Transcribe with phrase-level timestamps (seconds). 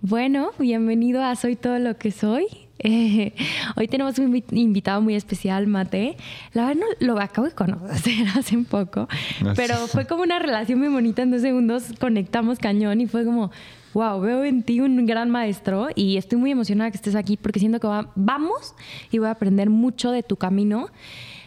[0.00, 2.46] Bueno, bienvenido a Soy todo lo que soy.
[2.78, 3.34] Eh,
[3.74, 6.16] hoy tenemos un invitado muy especial, Mate.
[6.52, 9.08] La verdad no lo acabo de conocer hace un poco,
[9.56, 11.22] pero fue como una relación muy bonita.
[11.22, 13.50] En dos segundos conectamos cañón y fue como,
[13.92, 17.58] wow, veo en ti un gran maestro y estoy muy emocionada que estés aquí porque
[17.58, 18.76] siento que vamos
[19.10, 20.90] y voy a aprender mucho de tu camino.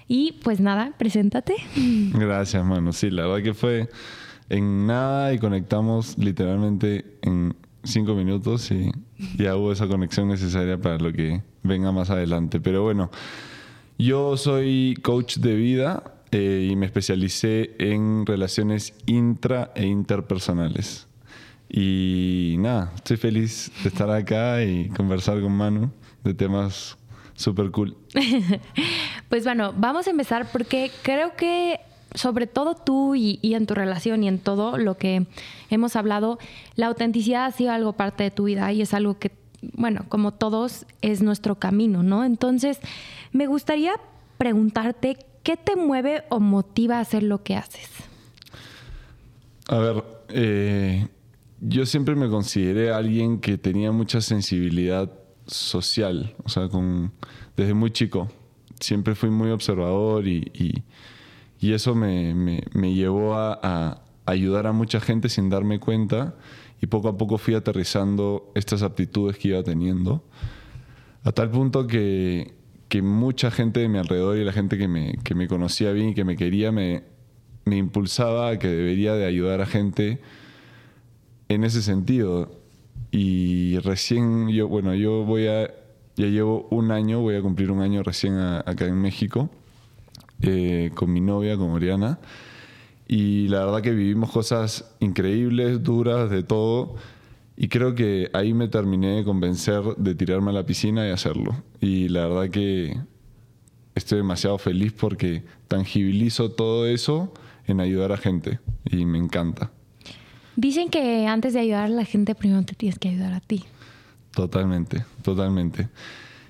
[0.10, 1.56] Y pues nada, preséntate.
[2.14, 2.92] Gracias, mano.
[2.92, 3.88] Sí, la verdad que fue
[4.50, 8.92] en nada y conectamos literalmente en cinco minutos y
[9.38, 12.60] ya hubo esa conexión necesaria para lo que venga más adelante.
[12.60, 13.12] Pero bueno,
[13.98, 21.08] yo soy coach de vida eh, y me especialicé en relaciones intra e interpersonales.
[21.70, 25.92] Y nada, estoy feliz de estar acá y conversar con Manu
[26.24, 26.98] de temas
[27.36, 27.98] súper cool.
[29.30, 31.80] pues bueno, vamos a empezar porque creo que
[32.14, 35.26] sobre todo tú y, en tu relación y en todo lo que
[35.70, 36.40] hemos hablado,
[36.76, 39.32] la autenticidad ha sido algo parte de tu vida y es algo que,
[39.74, 42.26] bueno, como todos, es nuestro camino, ¿no?
[42.26, 42.80] Entonces,
[43.32, 43.94] me gustaría
[44.38, 47.90] preguntarte, ¿qué te mueve o motiva a hacer lo que haces?
[49.68, 51.08] A ver, eh,
[51.62, 55.10] yo siempre me consideré alguien que tenía mucha sensibilidad
[55.46, 57.14] social, o sea, con,
[57.56, 58.30] desde muy chico.
[58.80, 60.84] Siempre fui muy observador y y
[61.74, 66.36] eso me, me, llevó a, ayudar a mucha gente sin darme cuenta
[66.82, 70.24] y poco a poco fui aterrizando estas aptitudes que iba teniendo.
[71.24, 72.56] A tal punto que,
[72.90, 76.10] que mucha gente de mi alrededor y la gente que me, que me conocía bien
[76.10, 77.04] y que me quería me,
[77.66, 80.20] me impulsaba a que debería de ayudar a gente
[81.48, 82.60] en ese sentido.
[83.12, 85.68] Y recién yo, bueno, yo voy a,
[86.16, 89.50] ya llevo un año, voy a cumplir un año recién acá en México.
[90.42, 92.20] Eh, con mi novia, con Oriana.
[93.08, 96.96] Y la verdad que vivimos cosas increíbles, duras, de todo.
[97.58, 101.56] Y creo que ahí me terminé de convencer de tirarme a la piscina y hacerlo.
[101.80, 102.98] Y la verdad que
[103.94, 107.34] estoy demasiado feliz porque tangibilizo todo eso
[107.68, 108.60] en ayudar a gente.
[108.90, 109.72] Y me encanta.
[110.56, 113.64] Dicen que antes de ayudar a la gente, primero te tienes que ayudar a ti.
[114.32, 115.90] Totalmente, totalmente.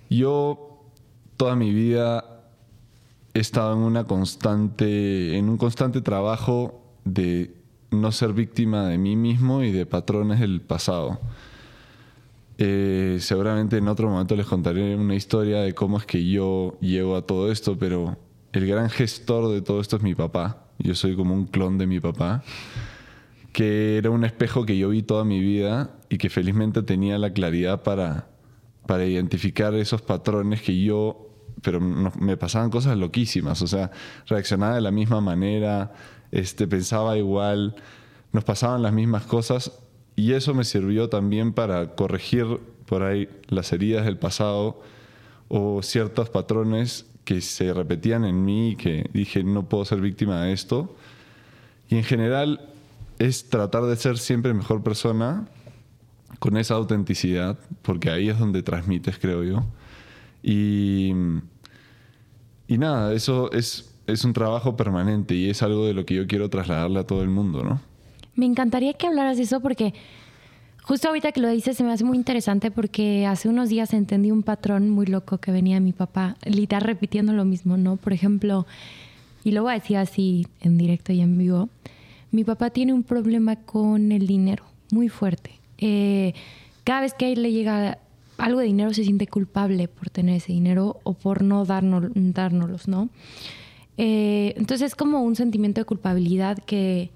[0.09, 0.85] Yo
[1.37, 2.30] toda mi vida
[3.33, 7.55] he estado en una constante, en un constante trabajo de
[7.91, 11.19] no ser víctima de mí mismo y de patrones del pasado.
[12.57, 17.15] Eh, seguramente en otro momento les contaré una historia de cómo es que yo llego
[17.15, 18.17] a todo esto, pero
[18.53, 20.67] el gran gestor de todo esto es mi papá.
[20.77, 22.43] Yo soy como un clon de mi papá,
[23.51, 27.33] que era un espejo que yo vi toda mi vida y que felizmente tenía la
[27.33, 28.27] claridad para,
[28.85, 31.30] para identificar esos patrones que yo
[31.61, 33.91] pero me pasaban cosas loquísimas, o sea,
[34.27, 35.93] reaccionaba de la misma manera,
[36.31, 37.75] este, pensaba igual,
[38.31, 39.71] nos pasaban las mismas cosas
[40.15, 42.45] y eso me sirvió también para corregir
[42.85, 44.81] por ahí las heridas del pasado
[45.47, 50.43] o ciertos patrones que se repetían en mí y que dije no puedo ser víctima
[50.43, 50.95] de esto.
[51.89, 52.69] Y en general
[53.19, 55.47] es tratar de ser siempre mejor persona
[56.39, 59.63] con esa autenticidad, porque ahí es donde transmites, creo yo.
[60.41, 61.13] Y,
[62.71, 66.25] y nada, eso es, es un trabajo permanente y es algo de lo que yo
[66.25, 67.81] quiero trasladarle a todo el mundo, ¿no?
[68.33, 69.93] Me encantaría que hablaras de eso porque
[70.81, 74.31] justo ahorita que lo dices se me hace muy interesante porque hace unos días entendí
[74.31, 77.97] un patrón muy loco que venía de mi papá, literal repitiendo lo mismo, ¿no?
[77.97, 78.65] Por ejemplo,
[79.43, 81.67] y lo voy a decir así en directo y en vivo,
[82.31, 85.59] mi papá tiene un problema con el dinero muy fuerte.
[85.77, 86.33] Eh,
[86.85, 87.97] cada vez que él le llega
[88.41, 92.87] algo de dinero se siente culpable por tener ese dinero o por no darnos, dárnoslos,
[92.87, 93.09] ¿no?
[93.97, 97.11] Eh, entonces es como un sentimiento de culpabilidad que,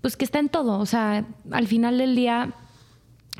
[0.00, 0.78] pues que está en todo.
[0.78, 2.54] O sea, al final del día,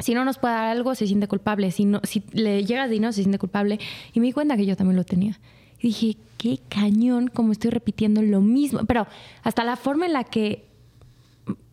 [0.00, 1.70] si no nos puede dar algo, se siente culpable.
[1.70, 3.78] Si, no, si le llega dinero, se siente culpable.
[4.12, 5.38] Y me di cuenta que yo también lo tenía.
[5.78, 8.80] Y dije, qué cañón, como estoy repitiendo lo mismo.
[8.86, 9.06] Pero
[9.44, 10.66] hasta la forma en la que,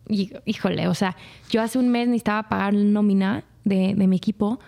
[0.08, 1.16] híjole, o sea,
[1.50, 4.60] yo hace un mes necesitaba pagar nómina de, de mi equipo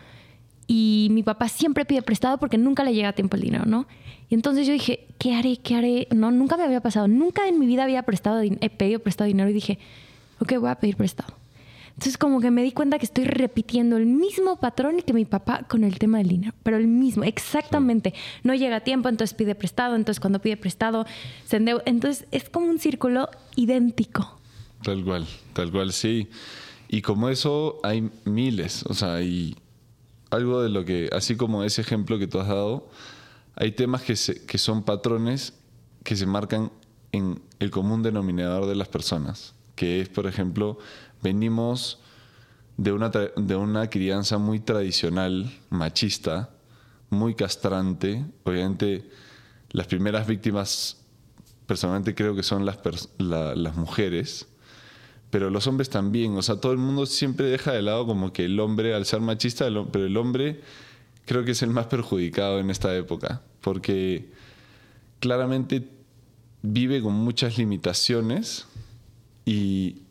[0.66, 3.86] y mi papá siempre pide prestado porque nunca le llega a tiempo el dinero, ¿no?
[4.28, 5.58] Y entonces yo dije, ¿qué haré?
[5.58, 6.08] ¿Qué haré?
[6.14, 9.50] No, nunca me había pasado, nunca en mi vida había prestado, he pedido prestado dinero
[9.50, 9.78] y dije,
[10.40, 11.34] ok, voy a pedir prestado.
[11.90, 15.64] Entonces como que me di cuenta que estoy repitiendo el mismo patrón que mi papá
[15.68, 18.14] con el tema del dinero, pero el mismo, exactamente.
[18.42, 21.04] No llega a tiempo, entonces pide prestado, entonces cuando pide prestado
[21.44, 21.82] se endeuda.
[21.84, 24.38] Entonces es como un círculo idéntico.
[24.82, 26.28] Tal cual, tal cual, sí.
[26.88, 29.54] Y como eso hay miles, o sea, hay
[30.32, 32.88] algo de lo que, así como ese ejemplo que tú has dado,
[33.54, 34.14] hay temas que,
[34.46, 35.54] que son patrones
[36.04, 36.72] que se marcan
[37.12, 40.78] en el común denominador de las personas, que es, por ejemplo,
[41.22, 42.00] venimos
[42.76, 46.50] de una, de una crianza muy tradicional, machista,
[47.10, 48.24] muy castrante.
[48.44, 49.10] Obviamente,
[49.70, 50.96] las primeras víctimas,
[51.66, 52.78] personalmente creo que son las,
[53.18, 54.48] las mujeres,
[55.32, 56.36] pero los hombres también.
[56.36, 59.22] O sea, todo el mundo siempre deja de lado como que el hombre, al ser
[59.22, 60.60] machista, pero el hombre
[61.24, 64.28] creo que es el más perjudicado en esta época, porque
[65.20, 65.88] claramente
[66.60, 68.66] vive con muchas limitaciones
[69.46, 70.02] y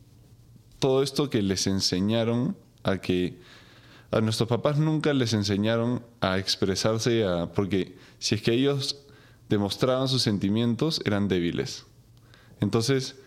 [0.79, 3.37] todo esto que les enseñaron a que
[4.09, 9.03] a nuestros papás nunca les enseñaron a expresarse, a, porque si es que ellos
[9.49, 11.85] demostraban sus sentimientos, eran débiles.
[12.59, 13.17] Entonces,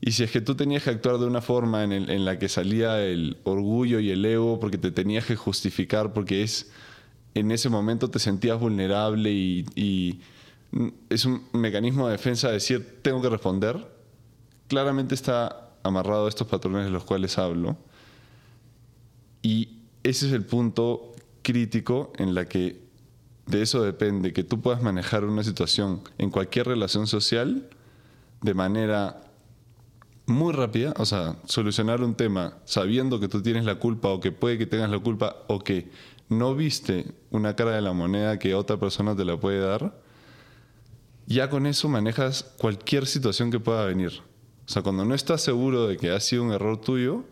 [0.00, 3.04] y si es que tú tenías que actuar de una forma en, la que salía
[3.04, 6.70] el orgullo y el ego, porque te tenías que justificar, porque es
[7.34, 10.20] en ese momento te sentías vulnerable y, y
[11.10, 13.86] es un mecanismo de defensa de decir, tengo que responder,
[14.68, 17.76] claramente está amarrado a estos patrones de los cuales hablo.
[19.42, 21.12] Y ese es el punto
[21.42, 22.80] crítico en la que
[23.46, 27.68] de eso depende, que tú puedas manejar una situación en cualquier relación social
[28.42, 29.29] de manera
[30.30, 34.32] muy rápida, o sea, solucionar un tema sabiendo que tú tienes la culpa o que
[34.32, 35.90] puede que tengas la culpa o que
[36.28, 40.00] no viste una cara de la moneda que otra persona te la puede dar,
[41.26, 44.22] ya con eso manejas cualquier situación que pueda venir.
[44.66, 47.24] O sea, cuando no estás seguro de que ha sido un error tuyo,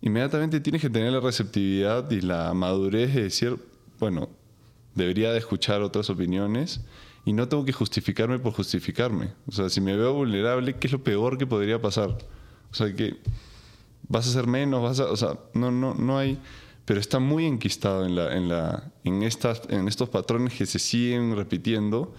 [0.00, 3.56] inmediatamente tienes que tener la receptividad y la madurez de decir,
[3.98, 4.28] bueno,
[4.94, 6.80] debería de escuchar otras opiniones
[7.30, 9.28] y no tengo que justificarme por justificarme.
[9.46, 12.18] O sea, si me veo vulnerable, ¿qué es lo peor que podría pasar?
[12.72, 13.18] O sea, que
[14.08, 16.40] vas a ser menos, vas a, o sea, no, no, no hay,
[16.84, 20.80] pero está muy enquistado en, la, en, la, en, estas, en estos patrones que se
[20.80, 22.12] siguen repitiendo.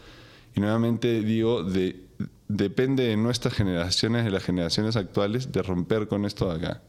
[0.56, 2.06] Y nuevamente digo, de,
[2.48, 6.81] depende de nuestras generaciones, de las generaciones actuales, de romper con esto de acá.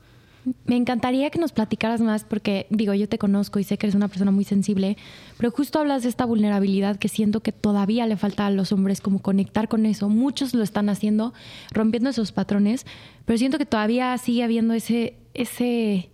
[0.65, 3.94] Me encantaría que nos platicaras más porque, digo, yo te conozco y sé que eres
[3.94, 4.97] una persona muy sensible,
[5.37, 9.00] pero justo hablas de esta vulnerabilidad que siento que todavía le falta a los hombres
[9.00, 10.09] como conectar con eso.
[10.09, 11.33] Muchos lo están haciendo,
[11.71, 12.87] rompiendo esos patrones,
[13.25, 16.11] pero siento que todavía sigue habiendo ese, ese,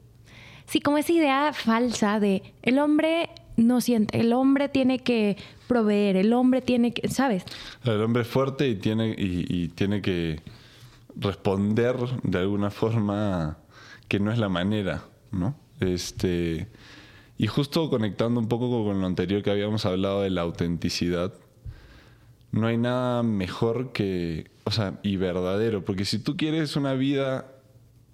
[0.67, 5.39] sí, como esa idea falsa de el hombre no siente, el hombre tiene que
[5.69, 7.45] proveer, el hombre tiene que, ¿sabes?
[7.83, 10.41] El hombre es fuerte y tiene, y tiene que
[11.17, 13.59] responder de alguna forma
[14.09, 15.55] que no es la manera, ¿no?
[15.81, 16.69] Este,
[17.37, 21.33] y justo conectando un poco con lo anterior que habíamos hablado de la autenticidad,
[22.51, 27.47] no hay nada mejor que, o sea, y verdadero, porque si tú quieres una vida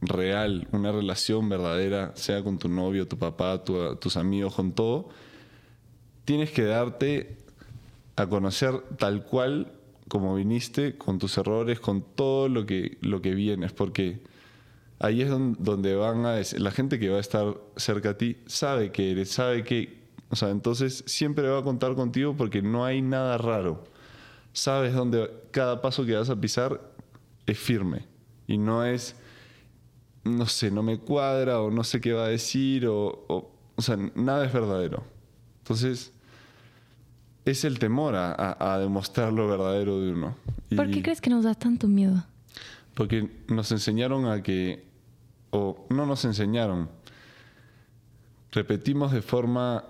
[0.03, 5.09] real, una relación verdadera, sea con tu novio, tu papá, tus amigos, con todo,
[6.25, 7.37] tienes que darte
[8.17, 9.73] a conocer tal cual
[10.09, 14.21] como viniste, con tus errores, con todo lo que, lo que vienes, porque
[14.99, 18.39] ahí es donde van a decir, la gente que va a estar cerca a ti
[18.47, 22.85] sabe que eres, sabe que, o sea, entonces siempre va a contar contigo porque no
[22.85, 23.85] hay nada raro.
[24.53, 26.81] Sabes dónde cada paso que vas a pisar
[27.47, 28.07] es firme
[28.47, 29.17] y no es,
[30.23, 33.27] no sé, no me cuadra o no sé qué va a decir o,
[33.77, 35.05] o, sea, nada es verdadero.
[35.59, 36.13] Entonces,
[37.45, 40.37] es el temor a, demostrar lo verdadero de uno.
[40.75, 42.25] ¿Por qué crees que nos da tanto miedo?
[42.95, 44.85] Porque nos enseñaron a que
[45.51, 46.89] o no nos enseñaron.
[48.51, 49.85] Repetimos de forma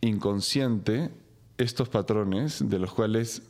[0.00, 1.10] inconsciente
[1.58, 3.42] estos patrones de los cuales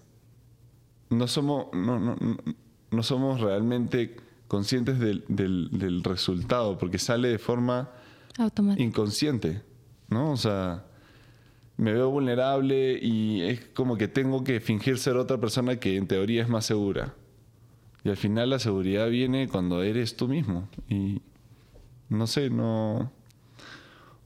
[1.11, 7.91] no somos, no, somos realmente conscientes del, resultado, porque sale de forma
[8.77, 9.63] inconsciente,
[10.09, 10.33] ¿no?
[10.33, 10.85] O sea,
[11.77, 16.07] me veo vulnerable y es como que tengo que fingir ser otra persona que en
[16.07, 17.15] teoría es más segura.
[18.05, 20.69] Y al final la seguridad viene cuando eres tú mismo.
[20.89, 21.21] Y,
[22.09, 23.11] no sé, no...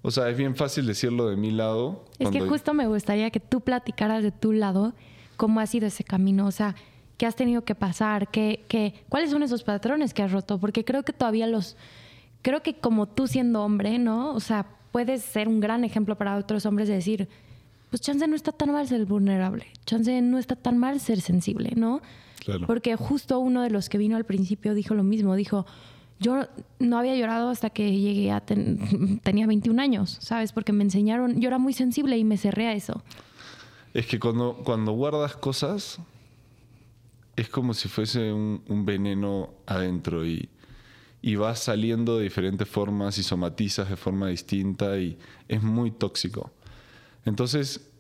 [0.03, 2.05] O sea, es bien fácil decirlo de mi lado.
[2.19, 4.95] Es que justo me gustaría que tú platicaras de tu lado
[5.37, 6.75] cómo ha sido ese camino, o sea,
[7.17, 10.85] qué has tenido que pasar, qué, qué, cuáles son esos patrones que has roto, porque
[10.85, 11.77] creo que todavía los,
[12.43, 14.35] creo que como tú siendo hombre, ¿no?
[14.35, 17.29] O sea, puedes ser un gran ejemplo para otros hombres de decir,
[17.91, 21.73] pues chance no está tan mal ser vulnerable, chance no está tan mal ser sensible,
[21.77, 22.03] ¿no?
[22.45, 22.67] Claro.
[22.67, 25.65] Porque justo uno de los que vino al principio dijo lo mismo, dijo,
[26.19, 26.47] yo
[26.79, 28.41] no había llorado hasta que llegué a
[29.23, 30.53] tenía 21 años, ¿sabes?
[30.53, 33.03] Porque me enseñaron, yo era muy sensible y me cerré a eso.
[33.93, 35.99] Es que cuando, cuando guardas cosas,
[37.37, 40.49] es como si fuese un, veneno adentro y,
[41.21, 45.19] y, vas saliendo de diferentes formas y somatizas de forma distinta y
[45.49, 46.53] es muy tóxico.
[47.25, 47.92] Entonces,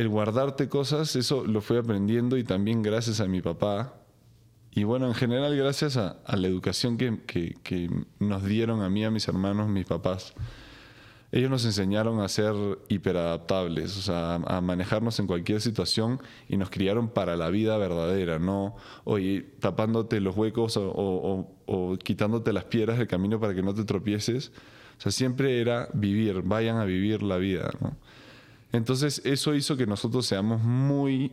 [0.00, 3.94] el guardarte cosas, eso lo fui aprendiendo y también gracias a mi papá,
[4.70, 9.10] y bueno, en general gracias a, la educación que, que, nos dieron a mí, a
[9.10, 10.32] mis hermanos, mis papás,
[11.32, 12.54] ellos nos enseñaron a ser
[12.88, 18.38] hiperadaptables, o sea, a manejarnos en cualquier situación y nos criaron para la vida verdadera,
[18.38, 23.74] no, oye, tapándote los huecos o, o quitándote las piedras del camino para que no
[23.74, 24.50] te tropieces.
[24.98, 27.96] O sea, siempre era vivir, vayan a vivir la vida, ¿no?
[28.72, 31.32] Entonces, eso hizo que nosotros seamos muy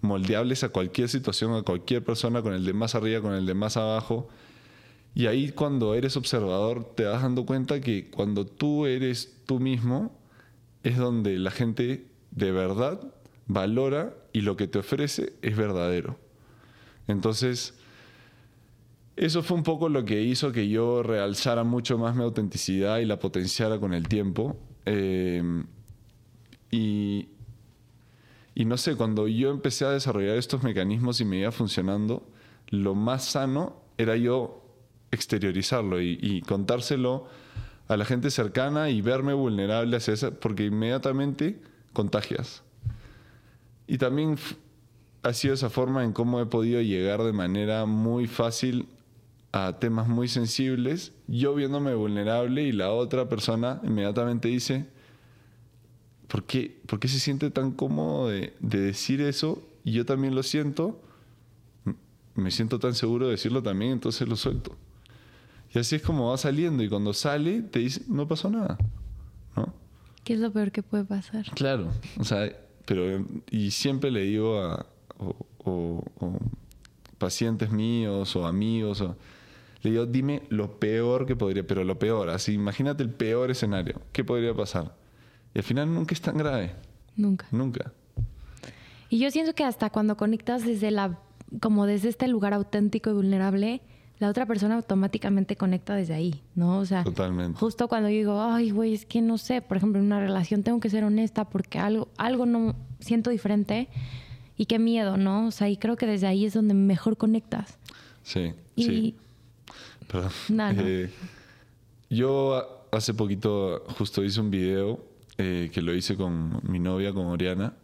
[0.00, 3.54] moldeables a cualquier situación, a cualquier persona, con el de más arriba, con el de
[3.54, 4.28] más abajo.
[5.14, 10.14] Y ahí cuando eres observador te vas dando cuenta que cuando tú eres tú mismo
[10.82, 13.00] es donde la gente de verdad
[13.46, 16.18] valora y lo que te ofrece es verdadero.
[17.08, 17.74] Entonces,
[19.16, 23.06] eso fue un poco lo que hizo que yo realzara mucho más mi autenticidad y
[23.06, 24.58] la potenciara con el tiempo.
[24.84, 25.42] Eh,
[26.70, 27.28] y,
[28.54, 32.26] y no sé, cuando yo empecé a desarrollar estos mecanismos y me iba funcionando,
[32.68, 34.62] lo más sano era yo
[35.10, 37.26] exteriorizarlo y, contárselo
[37.88, 41.60] a la gente cercana y verme vulnerable hacia eso, porque inmediatamente
[41.92, 42.62] contagias.
[43.86, 44.36] Y también
[45.22, 48.88] ha sido esa forma en cómo he podido llegar de manera muy fácil
[49.52, 54.86] a temas muy sensibles, yo viéndome vulnerable y la otra persona inmediatamente dice,
[56.28, 59.62] ¿por qué, se siente tan cómodo de, decir eso?
[59.84, 61.00] Y yo también lo siento,
[62.34, 64.76] me siento tan seguro de decirlo también, entonces lo suelto.
[65.74, 68.78] Y así es como va saliendo y cuando sale te dice, no pasó nada,
[69.56, 69.74] ¿no?
[70.24, 71.44] ¿Qué es lo peor que puede pasar?
[71.54, 72.50] Claro, o sea,
[72.84, 74.86] pero y siempre le digo a
[77.18, 79.04] pacientes míos o amigos,
[79.82, 84.00] le digo, dime lo peor que podría, pero lo peor, así, imagínate el peor escenario,
[84.12, 84.94] ¿qué podría pasar?
[85.56, 86.74] Y al final nunca es tan grave.
[87.16, 87.46] Nunca.
[87.50, 87.90] Nunca.
[89.08, 91.18] Y yo siento que hasta cuando conectas desde la,
[91.62, 93.80] como desde este lugar auténtico y vulnerable,
[94.18, 96.76] la otra persona automáticamente conecta desde ahí, ¿no?
[96.76, 97.58] O sea, Totalmente.
[97.58, 100.62] justo cuando yo digo, ay, güey, es que no sé, por ejemplo, en una relación
[100.62, 103.88] tengo que ser honesta porque algo, algo no siento diferente
[104.58, 105.46] y qué miedo, ¿no?
[105.46, 107.78] O sea, y creo que desde ahí es donde mejor conectas.
[108.24, 108.52] Sí.
[108.76, 109.16] sí.
[110.06, 110.32] Perdón.
[110.80, 111.10] Eh,
[112.10, 117.26] yo hace poquito justo hice un video eh, que lo hice con mi novia, con
[117.26, 117.74] Oriana,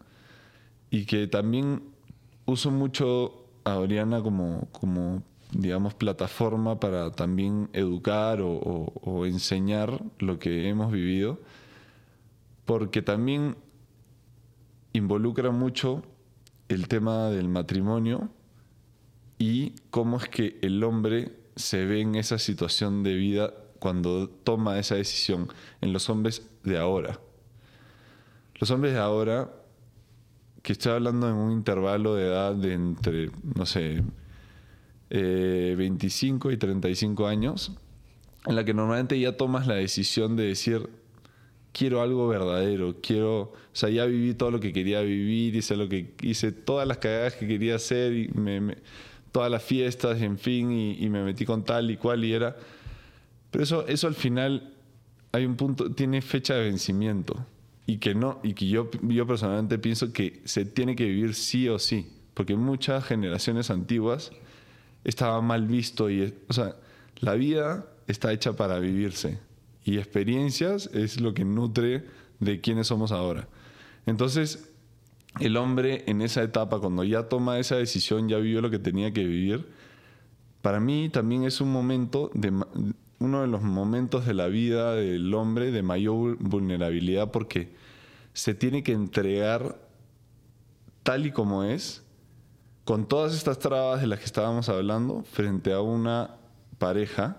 [0.90, 1.82] y que también
[2.46, 10.68] uso mucho a Oriana como, como digamos, plataforma para también educar o, enseñar lo que
[10.68, 11.40] hemos vivido,
[12.64, 13.56] porque también
[14.92, 16.02] involucra mucho
[16.68, 18.30] el tema del matrimonio
[19.38, 24.78] y cómo es que el hombre se ve en esa situación de vida cuando toma
[24.78, 25.48] esa decisión
[25.80, 27.18] en los hombres de ahora.
[28.62, 29.50] Los hombres de ahora,
[30.62, 34.04] que estoy hablando en un intervalo de edad de entre, no sé,
[35.10, 37.72] 25 eh, y 35 años,
[38.46, 40.88] en la que normalmente ya tomas la decisión de decir,
[41.72, 45.88] quiero algo verdadero, quiero, o sea, ya viví todo lo que quería vivir, hice lo
[45.88, 48.76] que hice, todas las cagadas que quería hacer, y me,
[49.32, 52.54] todas las fiestas, en fin, y, y, me metí con tal y cual y era.
[53.50, 54.72] Pero eso, eso al final
[55.32, 57.44] hay un punto, tiene fecha de vencimiento
[57.86, 61.68] y que no y que yo yo personalmente pienso que se tiene que vivir sí
[61.68, 64.32] o sí porque muchas generaciones antiguas
[65.04, 66.76] estaba mal visto y o sea
[67.20, 69.38] la vida está hecha para vivirse
[69.84, 72.04] y experiencias es lo que nutre
[72.38, 73.48] de quiénes somos ahora.
[74.06, 74.70] Entonces
[75.40, 79.12] el hombre en esa etapa cuando ya toma esa decisión ya vivió lo que tenía
[79.12, 79.66] que vivir
[80.62, 82.52] para mí también es un momento de
[83.22, 87.74] uno de los momentos de la vida del hombre de mayor vulnerabilidad porque
[88.32, 89.78] se tiene que entregar
[91.02, 92.02] tal y como es,
[92.84, 96.36] con todas estas trabas de las que estábamos hablando, frente a una
[96.78, 97.36] pareja.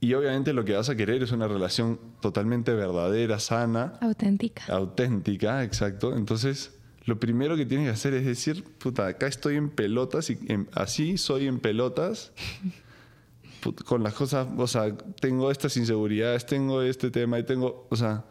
[0.00, 3.94] Y obviamente lo que vas a querer es una relación totalmente verdadera, sana.
[4.00, 4.64] Auténtica.
[4.68, 6.16] Auténtica, exacto.
[6.16, 10.38] Entonces, lo primero que tienes que hacer es decir, puta, acá estoy en pelotas y
[10.72, 12.32] así soy en pelotas.
[13.84, 18.24] con las cosas, o sea, tengo estas inseguridades, tengo este tema y tengo, o sea,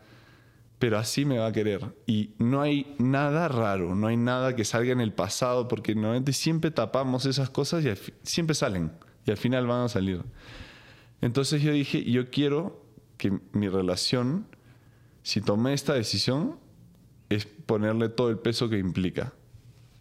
[0.80, 1.96] pero así me va a querer.
[2.06, 6.34] Y no hay nada raro, no hay nada que salga en el pasado, porque normalmente
[6.34, 7.90] siempre tapamos esas cosas y
[8.24, 8.92] siempre salen
[9.26, 10.22] y al final van a salir.
[11.22, 12.84] Entonces yo dije, yo quiero
[13.18, 14.48] que mi relación,
[15.22, 16.60] si tomé esta decisión,
[17.30, 19.34] es ponerle todo el peso que implica.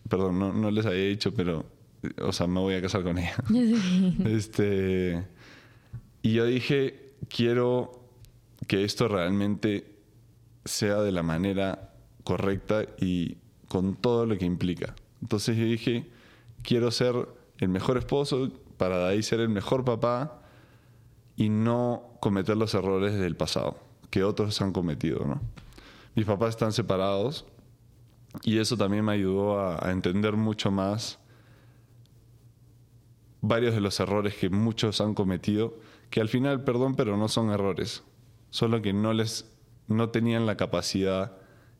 [0.08, 1.64] Perdón, no, no les había dicho, pero
[2.20, 3.36] o sea, me voy a casar con ella.
[4.24, 5.24] Este,
[6.22, 7.92] y yo dije, quiero
[8.66, 9.96] que esto realmente
[10.64, 11.92] sea de la manera
[12.24, 14.94] correcta y con todo lo que implica.
[15.20, 16.08] Entonces yo dije,
[16.62, 17.14] quiero ser
[17.58, 20.42] el mejor esposo, para de ahí ser el mejor papá
[21.36, 23.78] y no cometer los errores del pasado
[24.10, 25.40] que otros han cometido, ¿no?
[26.14, 27.46] Mis papás están separados
[28.42, 31.18] y eso también me ayudó a, a entender mucho más
[33.42, 37.50] varios de los errores que muchos han cometido, que al final, perdón, pero no son
[37.50, 38.02] errores,
[38.48, 39.52] solo que no les
[39.88, 41.36] no tenían la capacidad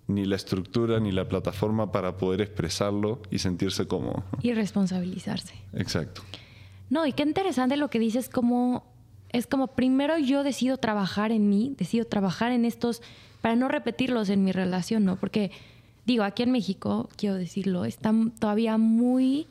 [0.08, 4.24] ni la estructura ni la plataforma para poder expresarlo y sentirse cómodo.
[4.42, 5.54] Y responsabilizarse.
[5.72, 6.22] Exacto.
[6.90, 8.84] No, y qué interesante lo que dices, como
[9.30, 13.00] es como primero yo decido trabajar en mí, decido trabajar en estos
[13.40, 15.16] para no repetirlos en mi relación, ¿no?
[15.16, 15.52] Porque
[16.04, 19.46] digo, aquí en México, quiero decirlo, está todavía muy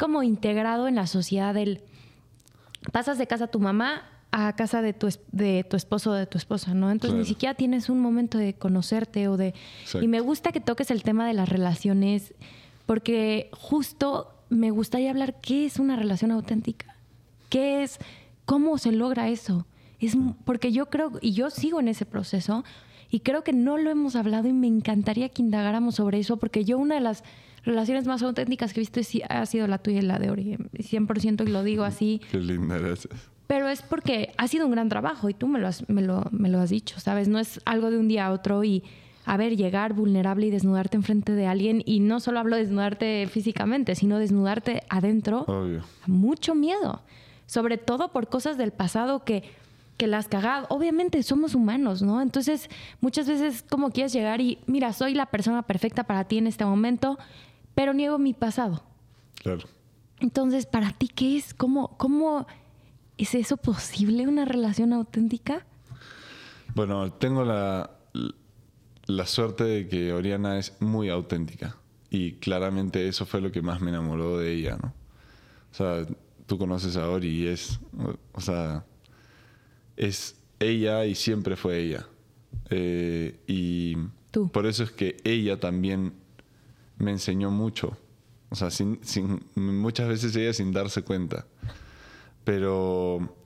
[0.00, 1.82] como integrado en la sociedad del
[2.90, 4.02] pasas de casa a tu mamá
[4.32, 6.90] a casa de tu, de tu esposo o de tu esposa, ¿no?
[6.90, 9.54] Entonces ni siquiera tienes un momento de conocerte o de...
[10.00, 12.32] Y me gusta que toques el tema de las relaciones
[12.86, 16.96] porque justo me gustaría hablar qué es una relación auténtica,
[17.48, 17.98] qué es,
[18.44, 19.66] cómo se logra eso.
[19.98, 22.64] Es porque yo creo, y yo sigo en ese proceso,
[23.10, 26.64] y creo que no lo hemos hablado y me encantaría que indagáramos sobre eso, porque
[26.64, 27.24] yo una de las
[27.64, 31.46] relaciones más auténticas que he visto ha sido la tuya y la de Ori, 100%
[31.46, 32.20] y lo digo así.
[32.30, 33.30] Qué linda, gracias.
[33.46, 36.24] Pero es porque ha sido un gran trabajo y tú me lo has, me lo,
[36.30, 37.26] me lo has dicho, ¿sabes?
[37.26, 38.84] No es algo de un día a otro y,
[39.24, 43.28] a ver, llegar vulnerable y desnudarte enfrente de alguien, y no solo hablo de desnudarte
[43.28, 45.82] físicamente, sino desnudarte adentro, Obvio.
[46.06, 47.02] mucho miedo,
[47.46, 49.42] sobre todo por cosas del pasado que,
[49.96, 50.66] que las cagado.
[50.70, 52.22] Obviamente somos humanos, ¿no?
[52.22, 56.46] Entonces, muchas veces como quieres llegar y, mira, soy la persona perfecta para ti en
[56.46, 57.18] este momento,
[57.74, 58.82] pero niego mi pasado.
[59.42, 59.66] Claro.
[60.20, 61.54] Entonces, ¿para ti qué es?
[61.54, 62.46] ¿Cómo, cómo
[63.16, 65.66] es eso posible, una relación auténtica?
[66.74, 67.90] Bueno, tengo la,
[69.06, 71.76] la suerte de que Oriana es muy auténtica.
[72.10, 74.92] Y claramente eso fue lo que más me enamoró de ella, ¿no?
[75.70, 76.06] O sea,
[76.46, 77.78] tú conoces a Ori y es,
[78.32, 78.84] o sea,
[79.96, 82.06] es ella y siempre fue ella.
[82.70, 83.96] Eh, y
[84.32, 84.48] ¿Tú?
[84.48, 86.14] por eso es que ella también
[87.00, 87.96] me enseñó mucho.
[88.50, 91.46] O sea, sin, sin, muchas veces ella sin darse cuenta.
[92.44, 93.36] Pero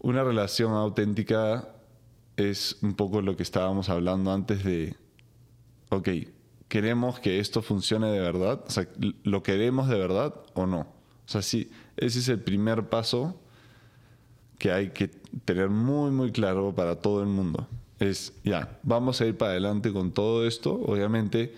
[0.00, 1.68] una relación auténtica
[2.36, 4.96] es un poco lo que estábamos hablando antes de,
[5.90, 6.08] ok,
[6.68, 8.64] ¿queremos que esto funcione de verdad?
[8.66, 8.88] O sea,
[9.22, 10.80] ¿lo queremos de verdad o no?
[10.80, 13.40] O sea, sí, ese es el primer paso
[14.58, 15.08] que hay que
[15.44, 17.68] tener muy, muy claro para todo el mundo.
[17.98, 20.74] Es, ya, vamos a ir para adelante con todo esto.
[20.74, 21.54] Obviamente,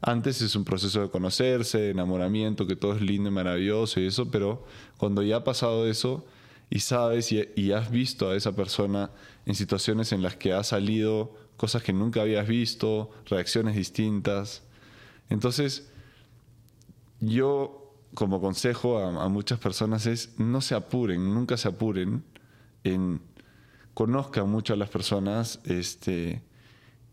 [0.00, 4.06] antes es un proceso de conocerse, de enamoramiento, que todo es lindo y maravilloso y
[4.06, 4.64] eso, pero
[4.96, 6.24] cuando ya ha pasado eso
[6.70, 9.10] y sabes y, y has visto a esa persona
[9.46, 14.62] en situaciones en las que ha salido cosas que nunca habías visto, reacciones distintas.
[15.30, 15.90] Entonces,
[17.20, 22.22] yo como consejo a, a, muchas personas es no se apuren, nunca se apuren
[22.84, 23.20] en
[23.98, 26.40] conozcan mucho a las personas este,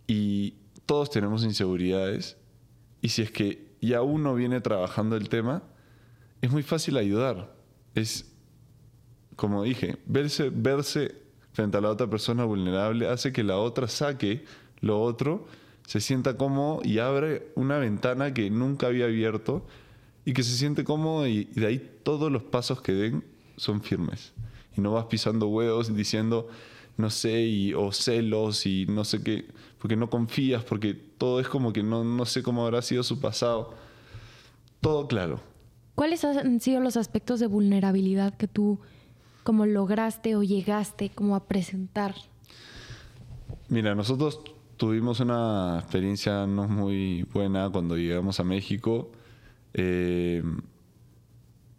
[0.05, 0.53] y
[0.85, 2.37] todos tenemos inseguridades
[3.05, 5.61] y si es que ya uno viene trabajando el tema,
[6.41, 7.55] es muy fácil ayudar.
[7.93, 8.33] Es,
[9.35, 11.13] como dije, verse, verse
[11.53, 14.43] frente a la otra persona vulnerable hace que la otra saque
[14.81, 15.45] lo otro,
[15.85, 19.67] se sienta cómodo y abre una ventana que nunca había abierto
[20.25, 23.23] y que se siente cómodo y, de ahí todos los pasos que den
[23.55, 24.33] son firmes.
[24.75, 26.49] Y no vas pisando huevos diciendo,
[26.97, 29.45] no sé, y, o celos y no sé qué,
[29.85, 33.19] porque no confías, porque todo es como que no, no sé cómo habrá sido su
[33.19, 33.75] pasado.
[34.81, 35.39] Todo claro.
[35.93, 38.79] ¿Cuáles han sido los aspectos de vulnerabilidad que tú
[39.43, 42.15] como lograste o llegaste como a presentar?
[43.69, 44.39] Mira, nosotros
[44.75, 49.11] tuvimos una experiencia no muy buena cuando llegamos a México.
[49.75, 50.41] Eh,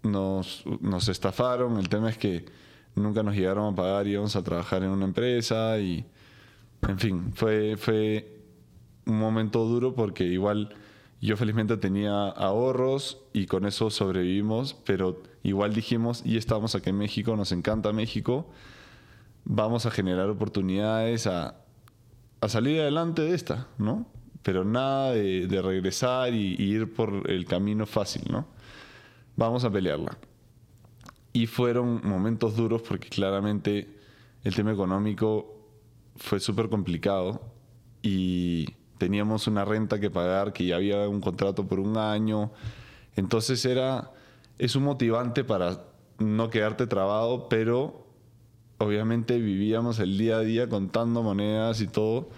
[0.04, 2.44] nos, nos estafaron, el tema es que
[2.94, 6.06] nunca nos llegaron a pagar, íbamos a trabajar en una empresa y,
[6.82, 8.40] en fin, fue, fue
[9.06, 10.74] un momento duro porque igual
[11.20, 16.98] yo felizmente tenía ahorros y con eso sobrevivimos, pero igual dijimos, y estamos aquí en
[16.98, 18.48] México, nos encanta México,
[19.44, 21.56] vamos a generar oportunidades a,
[22.40, 24.06] a salir adelante de esta, ¿no?
[24.42, 28.46] Pero nada de, de regresar y, y ir por el camino fácil, ¿no?
[29.36, 30.16] Vamos a pelearla.
[31.32, 33.88] Y fueron momentos duros porque claramente
[34.44, 35.55] el tema económico
[36.16, 37.40] fue súper complicado
[38.02, 38.66] y
[38.98, 42.52] teníamos una renta que pagar, que ya había un contrato por un año.
[43.14, 44.12] Entonces era,
[44.58, 45.84] es un motivante para
[46.18, 48.06] no quedarte trabado, pero
[48.78, 52.28] obviamente vivíamos el día a día contando monedas y todo.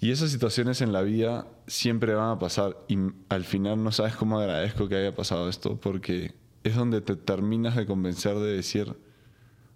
[0.00, 2.96] Y esas situaciones en la vida siempre van a pasar y
[3.28, 7.76] al final no sabes cómo agradezco que haya pasado esto porque es donde te terminas
[7.76, 8.96] de convencer de decir,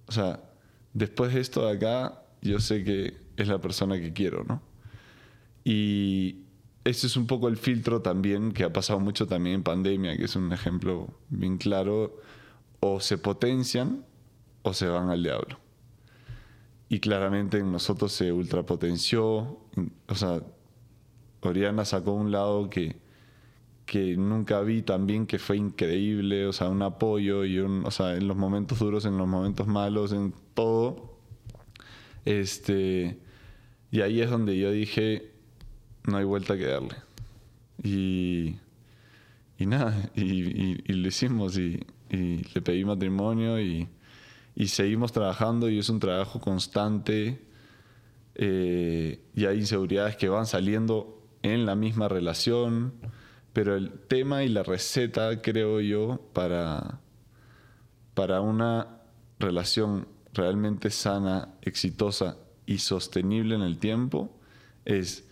[0.06, 0.40] o sea,
[0.94, 4.62] después de esto de acá, yo sé que es la persona que quiero, ¿no?
[5.64, 6.46] Y
[6.84, 10.24] ese es un poco el filtro también que ha pasado mucho también en pandemia, que
[10.24, 12.20] es un ejemplo bien claro,
[12.80, 14.04] o se potencian
[14.62, 15.58] o se van al diablo.
[16.88, 19.58] Y claramente en nosotros se ultrapotenció,
[20.06, 20.42] o sea,
[21.40, 22.96] Oriana sacó un lado que,
[23.86, 28.14] que nunca vi también, que fue increíble, o sea, un apoyo y un, o sea,
[28.14, 31.15] en los momentos duros, en los momentos malos, en todo.
[32.26, 33.16] Este,
[33.90, 35.30] y ahí es donde yo dije,
[36.04, 36.96] no hay vuelta que darle.
[37.82, 38.56] Y,
[39.58, 43.88] y nada, y, lo hicimos y, y, le pedí matrimonio y,
[44.66, 47.42] seguimos trabajando y es un trabajo constante
[48.34, 52.94] eh, y hay inseguridades que van saliendo en la misma relación,
[53.52, 57.00] pero el tema y la receta, creo yo, para,
[58.14, 58.98] para una
[59.38, 64.30] relación realmente sana, exitosa y sostenible en el tiempo
[64.84, 65.26] es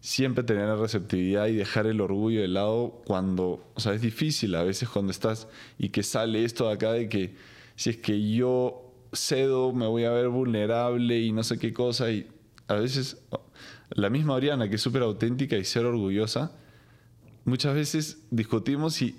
[0.00, 4.54] siempre tener la receptividad y dejar el orgullo de lado cuando, o sea, es difícil
[4.54, 5.46] a veces cuando estás
[5.78, 7.34] y que sale esto de acá de que
[7.76, 12.10] si es que yo cedo me voy a ver vulnerable y no sé qué cosa
[12.10, 12.28] y
[12.68, 13.22] a veces
[13.90, 16.52] la misma Oriana que es súper auténtica y ser orgullosa,
[17.44, 19.16] muchas veces discutimos y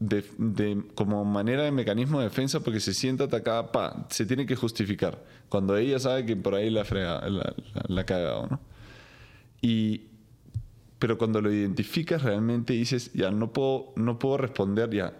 [0.00, 4.56] de, como manera de mecanismo de defensa porque se siente atacada, pa, se tiene que
[4.56, 7.54] justificar cuando ella sabe que por ahí la frega, la,
[7.86, 8.60] la, ha cagado, ¿no?
[9.60, 10.06] Y,
[10.98, 15.12] pero cuando lo identificas realmente dices, ya no puedo, no puedo responder, ya,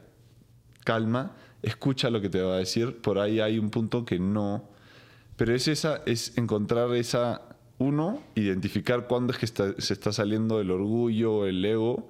[0.84, 4.70] calma, escucha lo que te va a decir, por ahí hay un punto que no,
[5.36, 7.42] pero es esa, es encontrar esa,
[7.76, 12.08] uno, identificar cuándo es que se está saliendo el orgullo, el ego,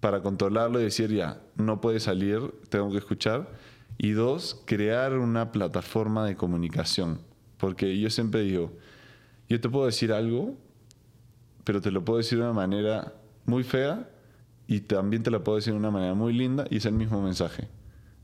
[0.00, 3.52] para controlarlo y decir, ya, no puede salir, tengo que escuchar.
[3.96, 7.20] Y dos, crear una plataforma de comunicación.
[7.58, 8.72] Porque yo siempre digo,
[9.48, 10.56] yo te puedo decir algo,
[11.64, 13.12] pero te lo puedo decir de una manera
[13.44, 14.08] muy fea
[14.66, 17.20] y también te lo puedo decir de una manera muy linda y es el mismo
[17.20, 17.68] mensaje.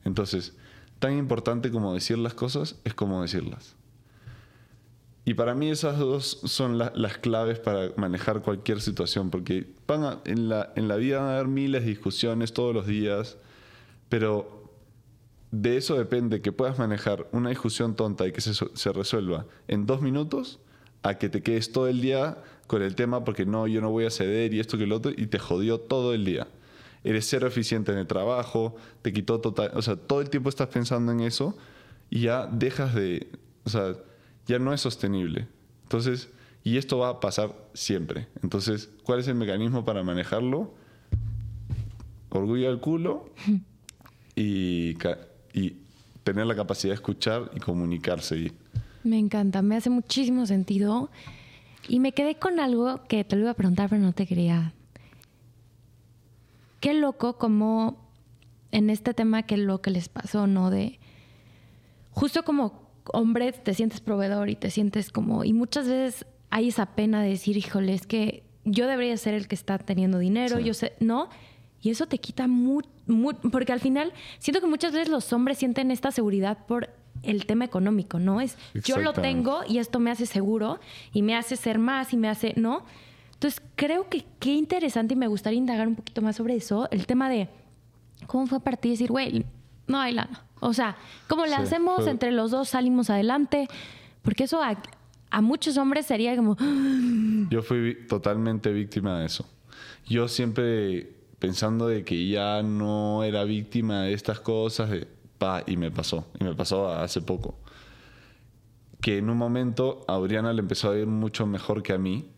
[0.04, 0.54] Entonces,
[0.98, 3.73] tan importante como decir las cosas es como decirlas.
[5.26, 10.50] Y para mí esas dos son las claves para manejar cualquier situación, porque van en,
[10.50, 13.38] la, en la vida van a haber miles de discusiones todos los días,
[14.10, 14.70] pero
[15.50, 19.86] de eso depende que puedas manejar una discusión tonta y que se, se resuelva en
[19.86, 20.58] dos minutos
[21.02, 24.04] a que te quedes todo el día con el tema porque no, yo no voy
[24.04, 26.48] a ceder y esto que el otro y te jodió todo el día.
[27.02, 30.68] Eres cero eficiente en el trabajo, te quitó total, o sea, todo el tiempo estás
[30.68, 31.56] pensando en eso
[32.10, 33.28] y ya dejas de,
[33.64, 33.94] o sea,
[34.46, 35.48] ya no es sostenible.
[35.82, 36.30] Entonces,
[36.62, 38.28] y esto va a pasar siempre.
[38.42, 40.74] Entonces, ¿cuál es el mecanismo para manejarlo?
[42.30, 43.30] Orgullo al culo
[44.34, 44.96] y,
[45.52, 45.76] y
[46.24, 48.52] tener la capacidad de escuchar y comunicarse.
[49.04, 51.10] Me encanta, me hace muchísimo sentido.
[51.86, 54.72] Y me quedé con algo que te lo iba a preguntar, pero no te quería.
[56.80, 57.98] Qué loco como
[58.72, 60.70] en este tema, qué lo que les pasó, ¿no?
[60.70, 60.98] De
[62.10, 65.44] justo como hombre te sientes proveedor y te sientes como...
[65.44, 69.48] Y muchas veces hay esa pena de decir, híjole, es que yo debería ser el
[69.48, 71.28] que está teniendo dinero, yo sé, ¿no?
[71.82, 72.88] Y eso te quita mucho,
[73.52, 76.88] porque al final siento que muchas veces los hombres sienten esta seguridad por
[77.22, 78.40] el tema económico, ¿no?
[78.40, 80.80] Es yo lo tengo y esto me hace seguro
[81.12, 82.84] y me hace ser más y me hace, ¿no?
[83.34, 87.06] Entonces creo que qué interesante y me gustaría indagar un poquito más sobre eso, el
[87.06, 87.48] tema de
[88.26, 89.44] cómo fue para ti decir, güey,
[89.86, 90.44] no hay lana.
[90.60, 90.96] O sea,
[91.28, 92.06] ¿cómo le hacemos?
[92.06, 93.68] Entre los dos salimos adelante.
[94.22, 94.76] Porque eso a,
[95.30, 96.56] a muchos hombres sería como...
[97.50, 99.46] Yo fui totalmente víctima de eso.
[100.06, 105.06] Yo siempre pensando de que ya no era víctima de estas cosas, de,
[105.66, 107.58] y me pasó, y me pasó hace poco.
[109.00, 112.30] Que en un momento a Oriana le empezó a ir mucho mejor que a mí.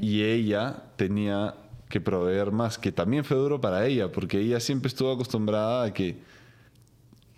[0.00, 1.54] y, ella tenía
[1.92, 5.92] que proveer más, que también fue duro para ella, porque ella siempre estuvo acostumbrada a
[5.92, 6.18] que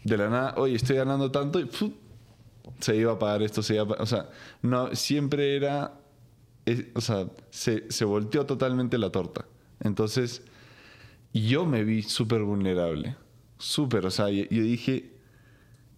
[0.05, 1.69] de la nada, oye, estoy ganando tanto y
[2.79, 4.31] se iba a pagar esto, se iba a O sea,
[4.63, 5.93] no, siempre era.
[6.95, 9.45] o sea, se, se volteó totalmente la torta.
[9.81, 10.43] Entonces,
[11.33, 13.17] yo me vi súper vulnerable
[13.65, 15.13] súper, o sea, yo, dije,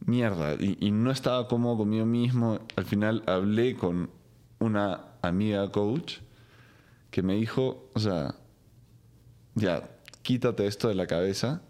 [0.00, 2.60] mierda, y, no estaba cómodo conmigo mismo.
[2.76, 4.10] Al final hablé con
[4.58, 6.18] una amiga coach
[7.10, 8.36] que me dijo, o sea,
[9.56, 9.90] ya,
[10.22, 11.62] quítate esto de la cabeza,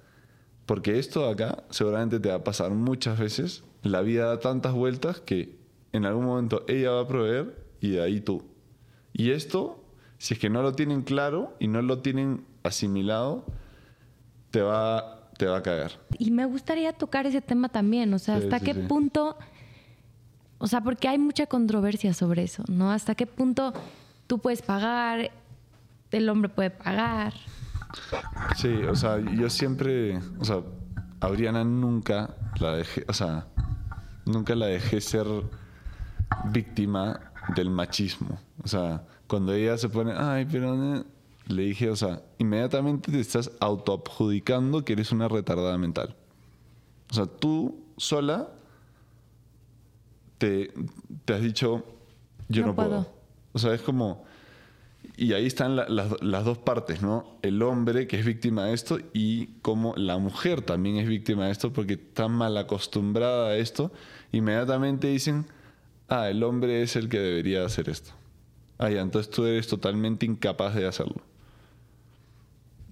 [0.67, 3.65] porque esto de acá seguramente te va a pasar muchas veces.
[3.83, 5.57] La vida da tantas vueltas que
[5.93, 8.45] en algún momento ella va a proveer y de ahí tú.
[9.15, 9.83] Y esto,
[10.19, 13.47] si es que no lo tienen claro y no lo tienen asimilado,
[14.51, 15.93] te va te va a caer.
[16.19, 18.81] Y me gustaría tocar ese tema también, o sea, Sí, hasta sí, qué sí.
[18.89, 19.37] punto,
[20.59, 22.91] o sea, porque hay mucha controversia sobre eso, ¿no?
[22.91, 23.73] Hasta qué punto
[24.27, 25.31] tú puedes pagar,
[26.11, 27.35] el hombre puede pagar.
[28.57, 30.63] Sí, o sea, yo siempre, o sea,
[31.21, 33.47] a Briana nunca la dejé, o sea,
[34.25, 35.27] nunca la dejé ser
[36.53, 38.39] víctima del machismo.
[38.63, 41.05] O sea, cuando ella se pone, ay, pero eh",
[41.49, 46.17] le dije, o sea, inmediatamente te estás autoadjudicando que eres una retardada mental.
[47.11, 48.49] O sea, tú sola
[50.39, 50.73] te,
[51.25, 51.85] te has dicho,
[52.49, 52.89] yo No no, puedo.
[52.89, 53.07] puedo.
[53.53, 54.25] O sea, es como...
[55.17, 57.39] Y ahí están la- las, las dos partes, ¿no?
[57.43, 61.53] El hombre que es víctima de esto y como la mujer también es víctima de
[61.53, 63.93] esto porque está mal acostumbrada a esto.
[64.33, 65.47] Inmediatamente dicen,
[66.09, 68.13] ah, el hombre es el que debería hacer esto.
[68.79, 71.23] Ah, ya, entonces tú eres totalmente incapaz de hacerlo.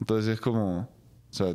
[0.00, 0.88] Entonces es como, o
[1.30, 1.54] sea,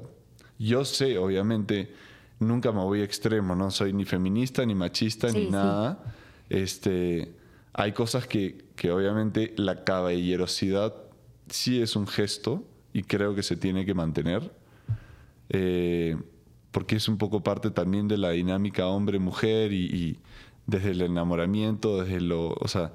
[0.57, 1.93] yo sé, obviamente,
[2.39, 5.51] nunca me voy a extremo, no soy ni feminista, ni machista, Sí, ni sí.
[5.51, 6.13] nada.
[6.49, 7.33] Este,
[7.73, 10.93] hay cosas que, que obviamente la caballerosidad
[11.49, 12.63] sí es un gesto
[12.93, 14.53] y creo que se tiene que mantener.
[15.49, 16.15] Eh,
[16.71, 20.19] porque es un poco parte también de la dinámica hombre-mujer y, y
[20.65, 22.93] desde el enamoramiento, desde lo, o sea,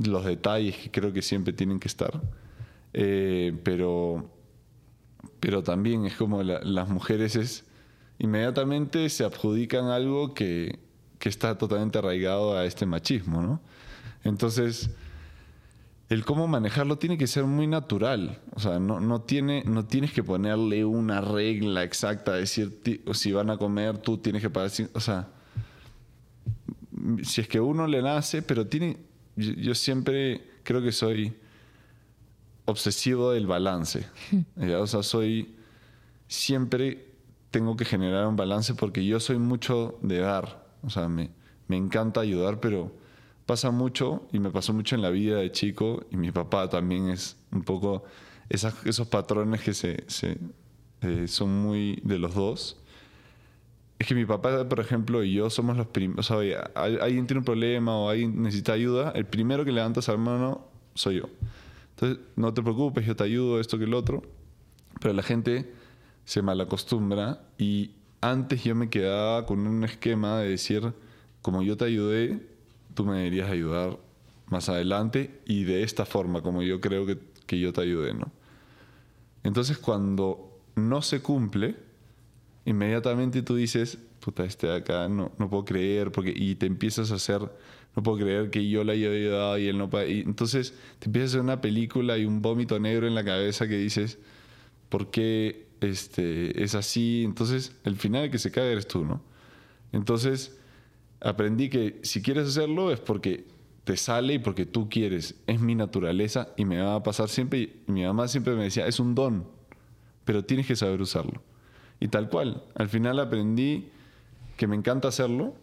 [0.00, 2.22] los detalles que creo que siempre tienen que estar.
[2.92, 4.30] Eh, pero,
[5.40, 7.64] pero también es como la- las mujeres es
[8.20, 10.78] inmediatamente se adjudican algo que,
[11.18, 13.60] que está totalmente arraigado a este machismo, ¿no?
[14.22, 14.90] Entonces,
[16.08, 18.40] el cómo manejarlo tiene que ser muy natural.
[18.54, 23.32] O sea, no, no, tiene, no tienes que ponerle una regla exacta, decir, ti- si
[23.32, 24.70] van a comer, tú tienes que pagar.
[24.94, 25.28] O sea,
[27.22, 28.98] si es que uno le nace, pero tiene.
[29.36, 31.34] Yo, yo siempre creo que soy
[32.64, 34.06] obsesivo del balance.
[34.56, 34.80] ¿ya?
[34.80, 35.54] O sea, soy.
[36.28, 37.06] Siempre
[37.50, 40.66] tengo que generar un balance porque yo soy mucho de dar.
[40.82, 41.30] O sea, me,
[41.68, 42.92] me encanta ayudar, pero
[43.46, 47.08] pasa mucho y me pasó mucho en la vida de chico y mi papá también
[47.08, 48.04] es un poco
[48.48, 50.38] esas- esos patrones que se, se,
[51.02, 52.76] eh, son muy de los dos.
[53.98, 56.30] Es que mi papá, por ejemplo, y yo somos los primeros.
[56.30, 60.16] O sea, alguien tiene un problema o alguien necesita ayuda, el primero que levanta esa
[60.16, 61.30] mano soy yo.
[61.94, 64.22] Entonces, no te preocupes, yo te ayudo, esto que el otro.
[65.00, 65.72] Pero la gente
[66.26, 70.92] se malacostumbra y antes yo me quedaba con un esquema de decir,
[71.40, 72.40] como yo te ayudé,
[72.96, 74.00] tú me deberías ayudar
[74.48, 78.32] más adelante y de esta forma, como yo creo que, que yo te ayudé, ¿no?
[79.44, 81.76] Entonces, cuando no se cumple,
[82.64, 87.12] inmediatamente tú dices, puta, este de acá no, no puedo creer, porque, y te empiezas
[87.12, 87.40] a hacer,
[87.94, 89.88] no puedo creer que yo le haya ayudado y él no.
[90.06, 93.68] Y entonces te empiezas a hacer una película y un vómito negro en la cabeza
[93.68, 94.18] que dices,
[94.88, 97.22] ¿por qué este, es así?
[97.24, 99.22] Entonces, el final que se cae eres tú, ¿no?
[99.92, 100.58] Entonces,
[101.20, 103.46] aprendí que si quieres hacerlo es porque
[103.84, 105.36] te sale y porque tú quieres.
[105.46, 107.60] Es mi naturaleza y me va a pasar siempre.
[107.86, 109.46] Y mi mamá siempre me decía, es un don,
[110.24, 111.40] pero tienes que saber usarlo.
[112.00, 112.64] Y tal cual.
[112.74, 113.88] Al final aprendí
[114.56, 115.54] que me encanta hacerlo.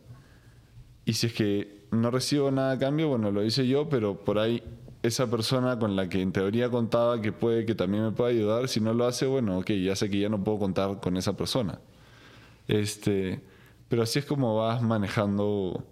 [1.05, 4.39] Y si es que no recibo nada a cambio, bueno, lo hice yo, pero por
[4.39, 4.63] ahí
[5.03, 8.69] esa persona con la que en teoría contaba que puede que también me pueda ayudar,
[8.69, 11.35] si no lo hace, bueno, ok, ya sé que ya no puedo contar con esa
[11.35, 11.79] persona.
[12.69, 13.41] Este,
[13.93, 15.83] pero así es como vas manejando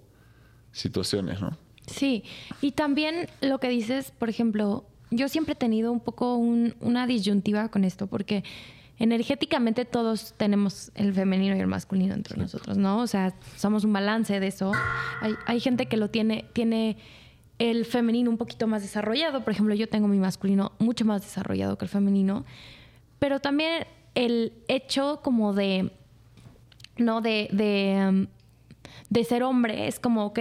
[0.72, 1.56] situaciones, ¿no?
[1.86, 2.24] Sí,
[2.60, 7.06] y también lo que dices, por ejemplo, yo siempre he tenido un poco un- una
[7.06, 8.44] disyuntiva con esto, porque
[8.98, 12.98] energéticamente todos tenemos el femenino y el masculino entre nosotros, ¿no?
[13.02, 14.72] O sea, somos un balance de eso.
[15.22, 16.98] Hay, hay gente que lo tiene, tiene
[17.60, 21.78] el femenino un poquito más desarrollado, por ejemplo, yo tengo mi masculino mucho más desarrollado
[21.78, 22.46] que el femenino,
[23.20, 23.86] pero también
[24.16, 25.92] el hecho como de,
[27.02, 27.22] ¿no?
[27.22, 28.28] De, de, um,
[29.10, 30.40] de ser hombre es como, ok,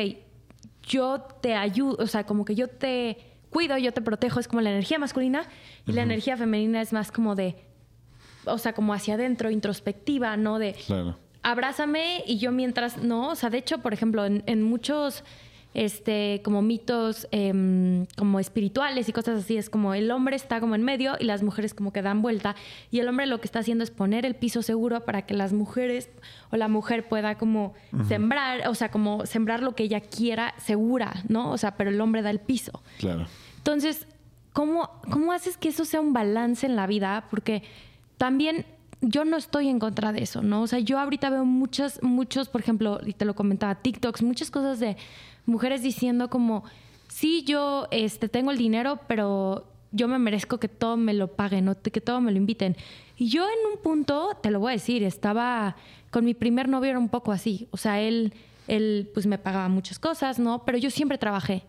[0.82, 3.18] yo te ayudo, o sea, como que yo te
[3.50, 5.42] cuido, yo te protejo, es como la energía masculina
[5.86, 7.56] y la energía femenina es más como de,
[8.44, 10.58] o sea, como hacia adentro, introspectiva, ¿no?
[10.58, 11.18] De Claro.
[11.42, 15.24] abrázame y yo mientras, no, o sea, de hecho, por ejemplo, en, en muchos,
[15.72, 20.74] este, como mitos, em, como espirituales y cosas así, es como el hombre está como
[20.74, 22.56] en medio y las mujeres como que dan vuelta
[22.90, 25.52] y el hombre lo que está haciendo es poner el piso seguro para que las
[25.52, 26.10] mujeres
[26.50, 27.74] o la mujer pueda como
[28.08, 31.52] sembrar, o sea, como sembrar lo que ella quiera segura, ¿no?
[31.52, 32.82] O sea, pero el hombre da el piso.
[32.98, 33.26] Claro.
[33.58, 34.06] Entonces,
[34.52, 37.26] ¿cómo, ¿cómo haces que eso sea un balance en la vida?
[37.30, 37.62] Porque
[38.16, 38.66] también
[39.00, 40.62] yo no estoy en contra de eso, ¿no?
[40.62, 44.50] O sea, yo ahorita veo muchas, muchos, por ejemplo, y te lo comentaba, TikToks, muchas
[44.50, 44.96] cosas de
[45.46, 46.64] mujeres diciendo como,
[47.08, 51.68] sí, yo este, tengo el dinero, pero yo me merezco que todo me lo paguen
[51.68, 52.76] o que todo me lo inviten.
[53.16, 55.76] Y yo en un punto, te lo voy a decir, estaba
[56.10, 57.68] con mi primer novio era un poco así.
[57.70, 58.32] O sea, él,
[58.68, 60.64] él pues me pagaba muchas cosas, ¿no?
[60.64, 61.62] Pero yo siempre trabajé.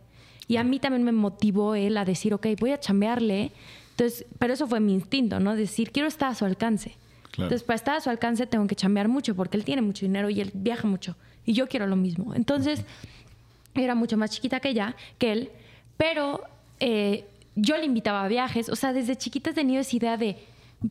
[0.47, 3.51] Y a mí también me motivó él a decir, ok, voy a chambearle.
[3.91, 5.55] Entonces, pero eso fue mi instinto, ¿no?
[5.55, 6.97] Decir, quiero estar a su alcance.
[7.37, 10.29] Entonces, para estar a su alcance tengo que chambear mucho porque él tiene mucho dinero
[10.29, 11.15] y él viaja mucho.
[11.45, 12.35] Y yo quiero lo mismo.
[12.35, 12.83] Entonces,
[13.73, 15.49] era mucho más chiquita que ella, que él,
[15.97, 16.41] pero
[16.79, 18.69] eh, yo le invitaba a viajes.
[18.69, 20.37] O sea, desde chiquita he tenido esa idea de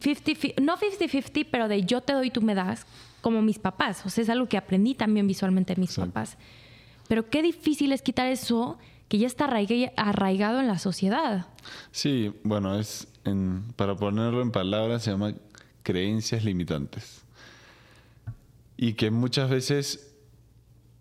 [0.00, 2.86] 50, no 50-50, pero de yo te doy, tú me das,
[3.20, 4.04] como mis papás.
[4.06, 6.36] O sea, es algo que aprendí también visualmente de mis papás.
[7.08, 11.46] Pero qué difícil es quitar eso que ya está arraigado en la sociedad.
[11.90, 13.08] Sí, bueno, es
[13.76, 15.34] para ponerlo en palabras se llama
[15.82, 17.22] creencias limitantes.
[18.76, 20.10] Y que muchas veces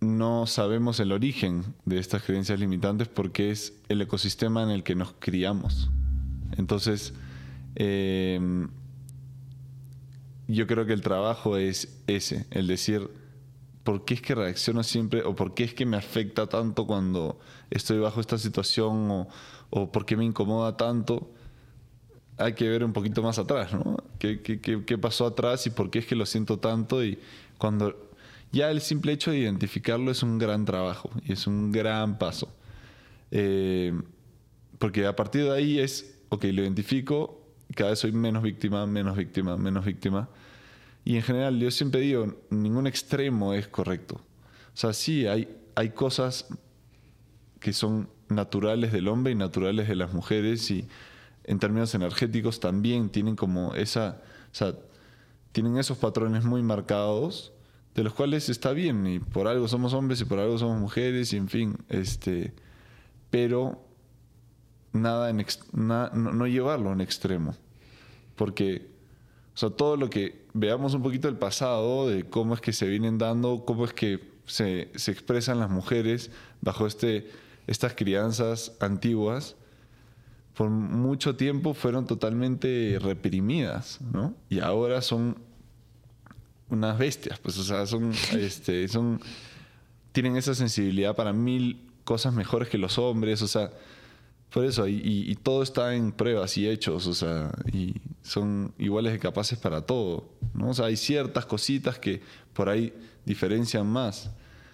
[0.01, 4.95] no sabemos el origen de estas creencias limitantes porque es el ecosistema en el que
[4.95, 5.89] nos criamos.
[6.57, 7.13] Entonces,
[7.75, 8.69] em,
[10.47, 13.09] yo creo que el trabajo es ese, el decir,
[13.83, 17.39] ¿por qué es que reacciono siempre o por qué es que me afecta tanto cuando
[17.69, 19.27] estoy bajo esta situación o,
[19.69, 21.31] o por qué me incomoda tanto?
[22.37, 23.97] Hay que ver un poquito más atrás, ¿no?
[24.19, 27.03] ¿Qué, qué, qué, pasó atrás y por qué es que lo siento tanto?
[27.03, 27.17] Y
[27.57, 28.11] cuando
[28.51, 32.53] ya el simple hecho de identificarlo es un gran trabajo y es un gran paso.
[33.31, 33.93] Eh,
[34.77, 37.41] porque a partir de ahí es, ok, lo identifico,
[37.75, 40.29] cada vez soy menos víctima, menos víctima, menos víctima.
[41.05, 44.15] Y en general, yo siempre digo, ningún extremo es correcto.
[44.15, 46.47] O sea, sí, hay, hay cosas
[47.59, 50.87] que son naturales del hombre y naturales de las mujeres y
[51.49, 54.75] en términos energéticos también tienen como esa, o sea,
[55.51, 57.51] tienen esos patrones muy marcados
[57.95, 61.33] de los cuales está bien y por algo somos hombres y por algo somos mujeres
[61.33, 62.53] y en fin, este,
[63.31, 63.83] pero
[64.93, 67.55] nada en no, llevarlo en extremo.
[68.35, 68.87] Porque,
[69.55, 72.87] o sea, todo lo que veamos un poquito del pasado, de cómo es que se
[72.87, 76.29] vienen dando, cómo es que se, se expresan las mujeres
[76.61, 77.31] bajo este,
[77.65, 79.55] estas crianzas antiguas,
[80.59, 84.35] por mucho tiempo fueron totalmente reprimidas, ¿no?
[84.49, 85.37] Y ahora son
[86.69, 89.21] unas bestias, pues, o sea, son, este, son,
[90.11, 93.71] tienen esa sensibilidad para mil cosas mejores que los hombres, o sea,
[94.49, 99.19] por eso, y, todo está en pruebas y hechos, o sea, y son iguales de
[99.19, 100.71] capaces para todo, ¿no?
[100.71, 102.93] O sea, hay ciertas cositas que por ahí
[103.25, 104.29] diferencian más.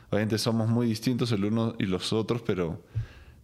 [0.10, 2.82] Obviamente somos muy distintos el uno y los otros, pero,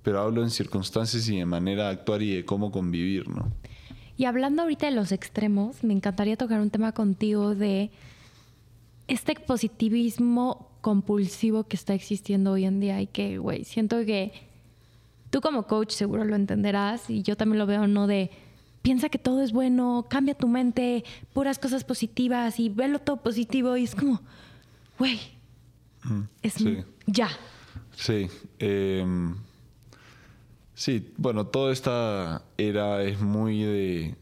[0.03, 3.51] pero hablo en circunstancias y en manera de actuar y de cómo convivir, ¿no?
[4.17, 7.91] Y hablando ahorita de los extremos, me encantaría tocar un tema contigo de
[9.07, 14.31] este positivismo compulsivo que está existiendo hoy en día y que, güey, siento que
[15.31, 18.05] Tú como coach seguro lo entenderás y yo también lo veo, ¿no?
[18.05, 18.29] De
[18.81, 23.77] piensa que todo es bueno, cambia tu mente, puras cosas positivas y velo todo positivo
[23.77, 24.21] y es como,
[24.99, 25.19] güey,
[26.41, 26.55] es
[27.07, 27.29] ya.
[27.95, 28.27] Sí.
[28.59, 29.37] Em,
[30.81, 34.15] sí, bueno, toda esta era es muy de...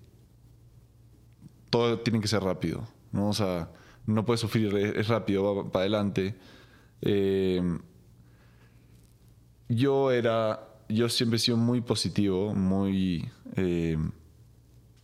[1.70, 3.30] Todo tiene que ser rápido, ¿no?
[3.30, 3.72] O sea,
[4.06, 6.36] no puedes sufrir, es, rápido, va para adelante.
[7.02, 7.80] Em,
[9.70, 13.30] yo era yo siempre he sido muy positivo, muy...
[13.56, 13.98] Eh,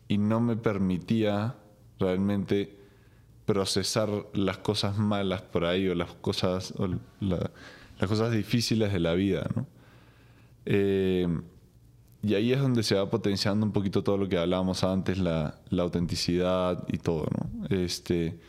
[0.08, 1.56] y no me permitía
[2.00, 2.78] realmente
[3.46, 6.74] procesar las cosas malas por ahí o las cosas,
[7.22, 9.68] las cosas difíciles de la vida, ¿no?
[10.66, 11.28] Eh,
[12.24, 15.60] y ahí es donde se va potenciando un poquito todo lo que hablábamos antes, la,
[15.78, 17.68] autenticidad y todo, ¿no?
[17.76, 18.40] Este,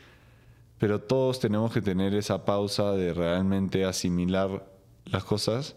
[0.79, 4.67] pero todos tenemos que tener esa pausa de realmente asimilar
[5.05, 5.77] las cosas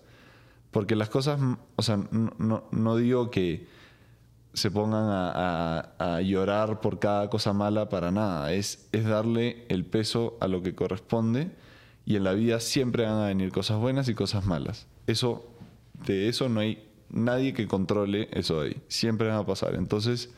[0.71, 1.39] porque las cosas,
[1.75, 3.67] o sea, no, digo que
[4.53, 8.53] se pongan a, llorar por cada cosa mala para nada.
[8.53, 11.51] Es, es darle el peso a lo que corresponde
[12.05, 14.87] y en la vida siempre van a venir cosas buenas y cosas malas.
[15.07, 15.47] Eso,
[16.05, 18.81] de eso no hay nadie que controle eso ahí.
[18.87, 19.75] Siempre van a pasar.
[19.75, 20.29] Entonces,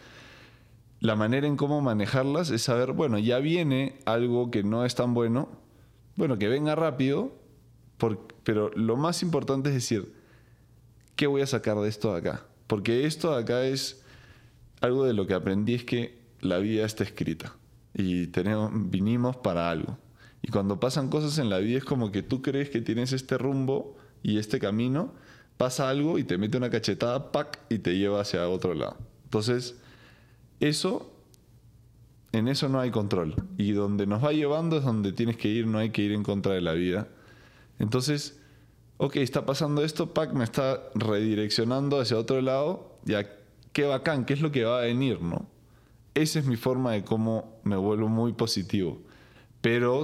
[0.99, 5.13] la manera en cómo manejarlas es saber, bueno, ya viene algo que no es tan
[5.13, 5.49] bueno,
[6.15, 7.33] bueno, que venga rápido,
[8.43, 10.13] pero lo más importante es decir,
[11.15, 12.45] ¿qué voy a sacar de esto de acá?
[12.67, 14.03] Porque esto de acá es
[14.79, 17.55] algo de lo que aprendí es que la vida está escrita
[17.93, 19.97] y tenemos, vinimos para algo.
[20.41, 23.37] Y cuando pasan cosas en la vida es como que tú crees que tienes este
[23.37, 25.13] rumbo y este camino,
[25.61, 27.59] pasa algo y te mete una cachetada, ¡pac!
[27.69, 28.97] y te lleva hacia otro lado.
[29.25, 29.75] Entonces,
[30.59, 31.13] eso,
[32.31, 33.35] en eso no hay control.
[33.59, 36.23] Y donde nos va llevando es donde tienes que ir, no hay que ir en
[36.23, 37.09] contra de la vida.
[37.77, 38.41] Entonces,
[38.97, 43.29] ok, está pasando esto, Pac me está redireccionando hacia otro lado, ya,
[43.71, 45.45] qué bacán, qué es lo que va a venir, ¿no?
[46.15, 48.99] Esa es mi forma de cómo me vuelvo muy positivo.
[49.61, 50.01] Pero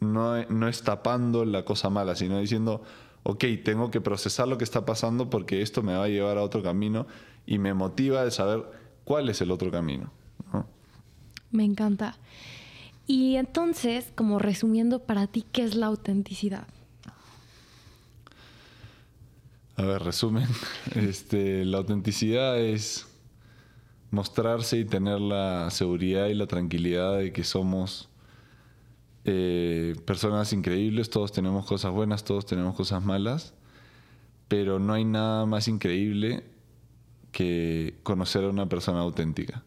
[0.00, 2.82] no, no es tapando la cosa mala, sino diciendo,
[3.22, 6.42] ok, tengo que procesar lo que está pasando porque esto me va a llevar a
[6.42, 7.06] otro camino
[7.46, 8.64] y me motiva de saber
[9.04, 10.10] cuál es el otro camino.
[11.50, 12.16] Me encanta.
[13.06, 16.66] Y entonces, como resumiendo para ti, ¿qué es la autenticidad?
[19.76, 20.46] A ver, resumen.
[20.94, 23.06] Este, la autenticidad es
[24.10, 28.08] mostrarse y tener la seguridad y la tranquilidad de que somos
[29.30, 33.52] eh, personas increíbles, todos tenemos cosas buenas, todos tenemos cosas malas,
[34.48, 36.44] pero no hay nada más increíble
[37.30, 39.62] que conocer a una persona auténtica.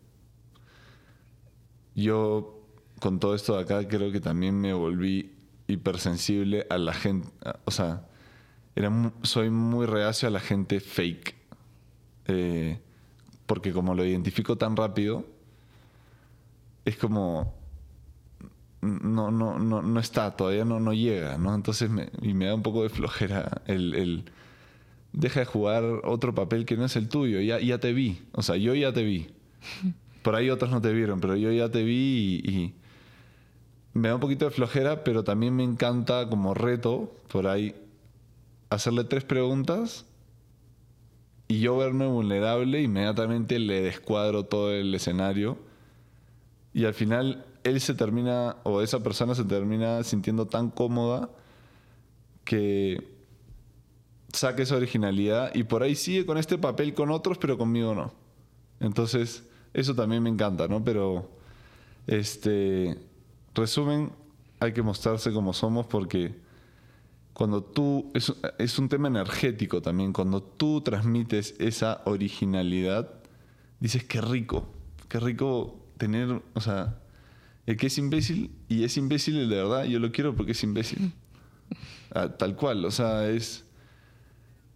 [1.94, 2.60] Yo
[3.00, 5.32] con todo esto de acá creo que también me volví
[5.68, 7.30] hipersensible a la gente,
[7.66, 8.08] o sea,
[8.76, 8.92] era,
[9.22, 11.36] soy muy reacio a la gente fake.
[12.26, 12.80] Eh,
[13.46, 15.24] porque como lo identifico tan rápido,
[16.84, 17.61] es como
[18.82, 21.54] no, no, no, no está, todavía no, no llega, ¿no?
[21.54, 24.26] Entonces me, y me da un poco de flojera el, el,
[25.14, 28.42] deja de jugar otro papel que no es el tuyo, ya, ya te vi, o
[28.42, 29.30] sea, yo ya te vi.
[30.24, 32.76] Por ahí otros no te vieron, pero yo ya te vi y,
[33.94, 37.76] me da un poquito de flojera, pero también me encanta como reto por ahí
[38.70, 40.06] hacerle tres preguntas
[41.50, 45.58] y yo verme vulnerable, inmediatamente le descuadro todo el escenario
[46.74, 51.30] y al final él se termina, o esa persona se termina sintiendo tan cómoda
[52.44, 53.22] que
[54.34, 58.14] saque esa originalidad y por ahí sigue con este papel con otros, pero conmigo no.
[58.80, 59.44] Entonces,
[59.74, 60.84] eso también me encanta, ¿no?
[60.84, 61.30] Pero,
[62.08, 62.98] este,
[63.54, 64.12] resumen,
[64.60, 66.36] hay que mostrarse como somos porque
[67.34, 73.12] cuando tú, es, es, un tema energético también, cuando tú transmites esa originalidad,
[73.80, 74.68] dices, qué rico,
[75.08, 77.01] qué rico tener, o sea,
[77.66, 81.14] el que es imbécil y es imbécil de verdad, yo lo quiero porque es imbécil.
[82.14, 83.64] Ah, tal cual, o sea, es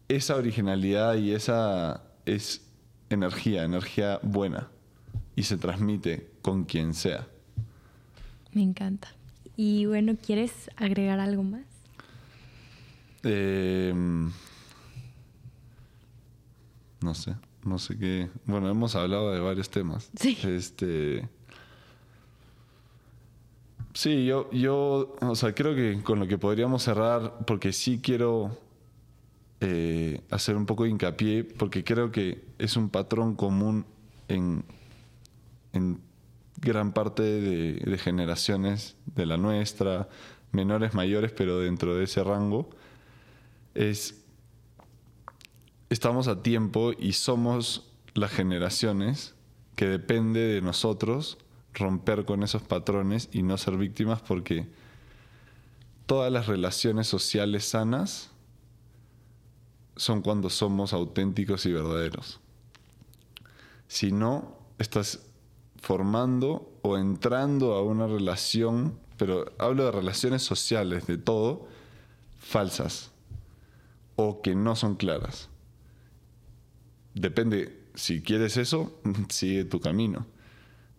[0.08, 2.66] esa originalidad y esa es
[3.10, 4.70] energía, energía buena
[5.36, 7.28] y se transmite con quien sea.
[8.54, 9.10] Me encanta.
[9.58, 11.66] Y bueno, ¿quieres agregar algo más?
[13.24, 14.32] Em,
[17.02, 18.30] no sé, no sé qué.
[18.46, 20.10] Bueno, hemos hablado de varios temas.
[20.18, 20.38] Sí.
[20.44, 21.28] Este.
[23.96, 28.58] Sí, yo, yo, o sea, creo que con lo que podríamos cerrar, porque sí quiero
[29.62, 33.86] eh, hacer un poco de hincapié, porque creo que es un patrón común
[34.28, 34.66] en,
[36.58, 40.10] gran parte de, de generaciones de la nuestra,
[40.52, 42.70] menores, mayores, pero dentro de ese rango
[43.76, 44.26] es,
[45.90, 49.36] estamos a tiempo y somos las generaciones
[49.78, 51.38] que depende de nosotros
[51.76, 54.68] romper con esos patrones y no ser víctimas porque
[56.06, 58.32] todas las relaciones sociales sanas
[59.96, 62.40] son cuando somos auténticos y verdaderos.
[63.88, 65.22] Si no, estás
[65.82, 71.68] formando o entrando a una relación, pero hablo de relaciones sociales, de todo,
[72.40, 73.12] falsas
[74.16, 75.50] o que no son claras.
[77.14, 79.00] Depende, si quieres eso,
[79.30, 80.26] sigue tu camino.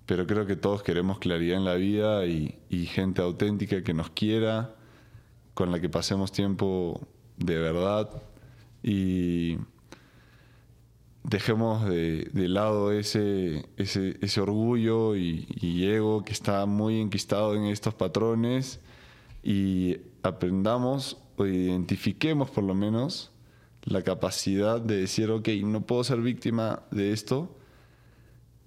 [0.07, 2.55] Pero creo que todos queremos claridad en la vida y,
[2.87, 4.77] gente auténtica que nos quiera,
[5.55, 7.01] con la que pasemos tiempo
[7.37, 8.23] de verdad.
[8.85, 9.59] Y
[11.25, 17.95] dejemos de, lado ese, ese, orgullo y, y, ego que está muy enquistado en estos
[17.95, 18.81] patrones.
[19.43, 23.33] Y aprendamos o identifiquemos por lo menos
[23.83, 27.57] la capacidad de decir, ok, no puedo ser víctima de esto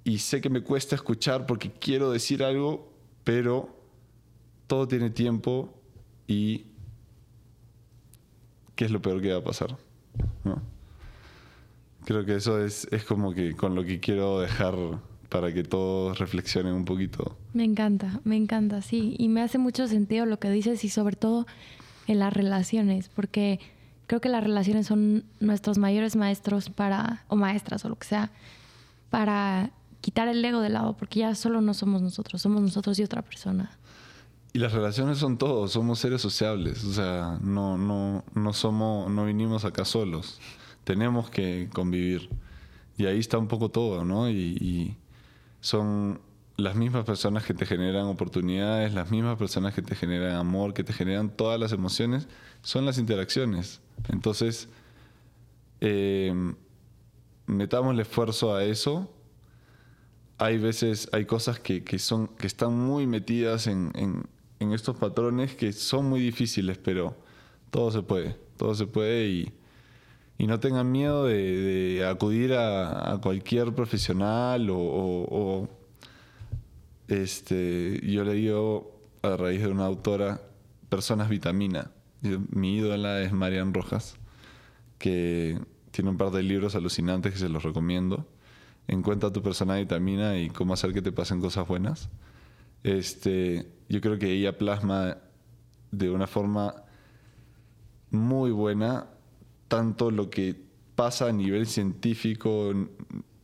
[0.09, 2.91] y sé que me cuesta escuchar porque quiero decir algo,
[3.23, 3.75] pero
[4.67, 5.73] todo tiene tiempo
[6.27, 6.65] y
[8.75, 9.77] ¿qué es lo peor que va a pasar?
[12.05, 14.75] Creo que eso es, es como que con lo que quiero dejar
[15.29, 17.37] para que todos reflexionen un poquito.
[17.53, 19.15] Me encanta, me encanta, sí.
[19.19, 21.45] Y me hace mucho sentido lo que dices y sobre todo
[22.07, 23.59] en las relaciones, porque
[24.07, 28.31] creo que las relaciones son nuestros mayores maestros para, o maestras o lo que sea,
[29.11, 29.71] para
[30.01, 33.21] quitar el ego de lado, porque ya solo no somos nosotros, somos nosotros y otra
[33.21, 33.77] persona.
[34.53, 39.25] Y las relaciones son todo, somos seres sociables, o sea, no, no, no somos, no
[39.25, 40.39] vinimos acá solos,
[40.83, 42.29] tenemos que convivir.
[42.97, 44.29] Y ahí está un poco todo, ¿no?
[44.29, 44.97] Y, y
[45.61, 46.19] son
[46.57, 50.83] las mismas personas que te generan oportunidades, las mismas personas que te generan amor, que
[50.83, 52.27] te generan todas las emociones,
[52.61, 53.81] son las interacciones.
[54.09, 54.67] Entonces,
[55.81, 56.33] eh,
[57.45, 59.11] metámosle esfuerzo a eso.
[60.39, 65.55] Hay veces, hay cosas que, que son, que están muy metidas en, en, estos patrones
[65.55, 67.15] que son muy difíciles, pero
[67.71, 69.53] todo se puede, todo se puede y,
[70.37, 75.69] y no tengan miedo de, acudir a, cualquier profesional o, o, o,
[77.07, 80.41] este, yo le digo a raíz de una autora,
[80.89, 81.91] Personas Vitamina.
[82.21, 84.17] Mi ídola es Marian Rojas,
[84.97, 85.59] que
[85.91, 88.27] tiene un par de libros alucinantes que se los recomiendo.
[88.87, 92.09] Encuentra tu persona vitamina y cómo hacer que te pasen cosas buenas.
[92.83, 95.17] Este, yo creo que ella plasma
[95.91, 96.83] de una forma
[98.11, 99.07] muy buena
[99.67, 100.55] tanto lo que
[100.95, 102.73] pasa a nivel científico,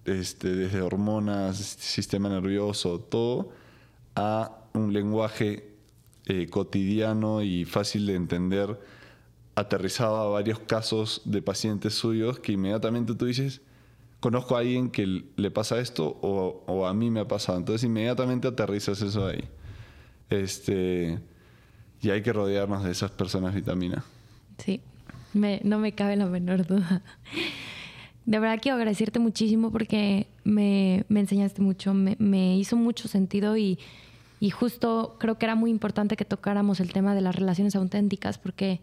[0.05, 3.51] este, desde hormonas, sistema nervioso, todo,
[4.15, 5.75] a un lenguaje
[6.25, 8.79] eh, cotidiano y fácil de entender
[9.55, 13.61] aterrizado a varios casos de pacientes suyos que inmediatamente tú dices,
[14.19, 17.57] conozco a alguien que le pasa esto o, a mí me ha pasado.
[17.57, 19.43] Entonces inmediatamente aterrizas eso ahí.
[20.29, 21.19] Este,
[22.01, 24.03] y hay que rodearnos de esas personas vitamina.
[24.57, 24.81] Sí,
[25.33, 27.03] no me cabe la menor duda.
[28.25, 33.55] De verdad quiero agradecerte muchísimo porque me, me enseñaste mucho, me, me, hizo mucho sentido
[33.55, 33.77] y,
[34.39, 38.39] y justo creo que era muy importante que tocáramos el tema de las relaciones auténticas
[38.39, 38.81] porque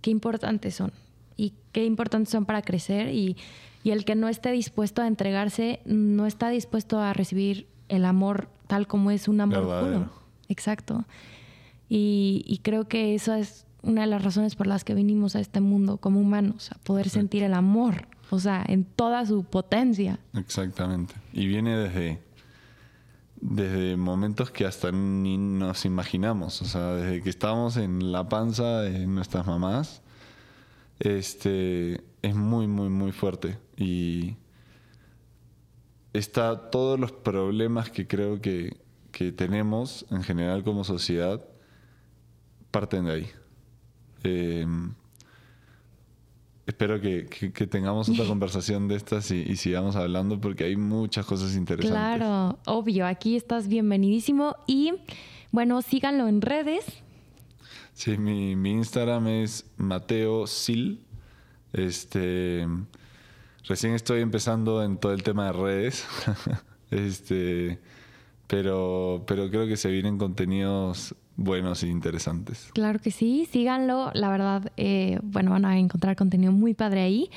[0.00, 0.92] qué importantes son
[1.40, 3.36] y qué importantes son para crecer y,
[3.82, 8.48] y, el que no esté dispuesto a entregarse no está dispuesto a recibir el amor
[8.66, 10.10] tal como es un amor puro.
[10.48, 11.04] Exacto.
[11.88, 15.40] Y, y, creo que eso es una de las razones por las que vinimos a
[15.40, 17.20] este mundo como humanos, a poder Exacto.
[17.20, 20.18] sentir el amor, o sea, en toda su potencia.
[20.34, 21.14] Exactamente.
[21.32, 22.22] Y viene desde,
[23.40, 28.82] desde momentos que hasta ni nos imaginamos, o sea, desde que estamos en la panza
[28.82, 30.02] de nuestras mamás,
[31.00, 33.58] este, es muy, muy, muy fuerte.
[33.76, 34.36] Y
[36.12, 38.76] está todos los problemas que creo que,
[39.10, 41.44] que tenemos en general como sociedad
[42.70, 43.26] parten de ahí.
[44.22, 44.66] Eh,
[46.66, 50.76] espero que, que, que, tengamos otra conversación de estas y, y, sigamos hablando porque hay
[50.76, 51.90] muchas cosas interesantes.
[51.90, 54.92] Claro, obvio, aquí estás bienvenidísimo y
[55.50, 56.84] bueno, síganlo en redes.
[57.94, 61.04] Sí, mi, mi Instagram es Mateo Sil.
[61.72, 62.66] Este,
[63.66, 66.06] recién estoy empezando en todo el tema de redes.
[66.90, 67.80] este,
[68.46, 72.70] pero, pero creo que se vienen contenidos buenos e interesantes.
[72.74, 77.30] Claro que sí, síganlo, la verdad, eh, bueno, van a encontrar contenido muy padre ahí.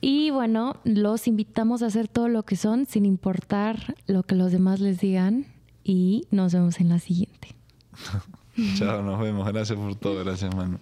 [0.00, 4.52] Y bueno, los invitamos a hacer todo lo que son sin importar lo que los
[4.52, 5.46] demás les digan
[5.82, 7.54] y nos vemos en la siguiente.
[8.74, 9.46] Chao, nos vemos.
[9.46, 10.24] Gracias por todo.
[10.24, 10.80] Gracias, mano.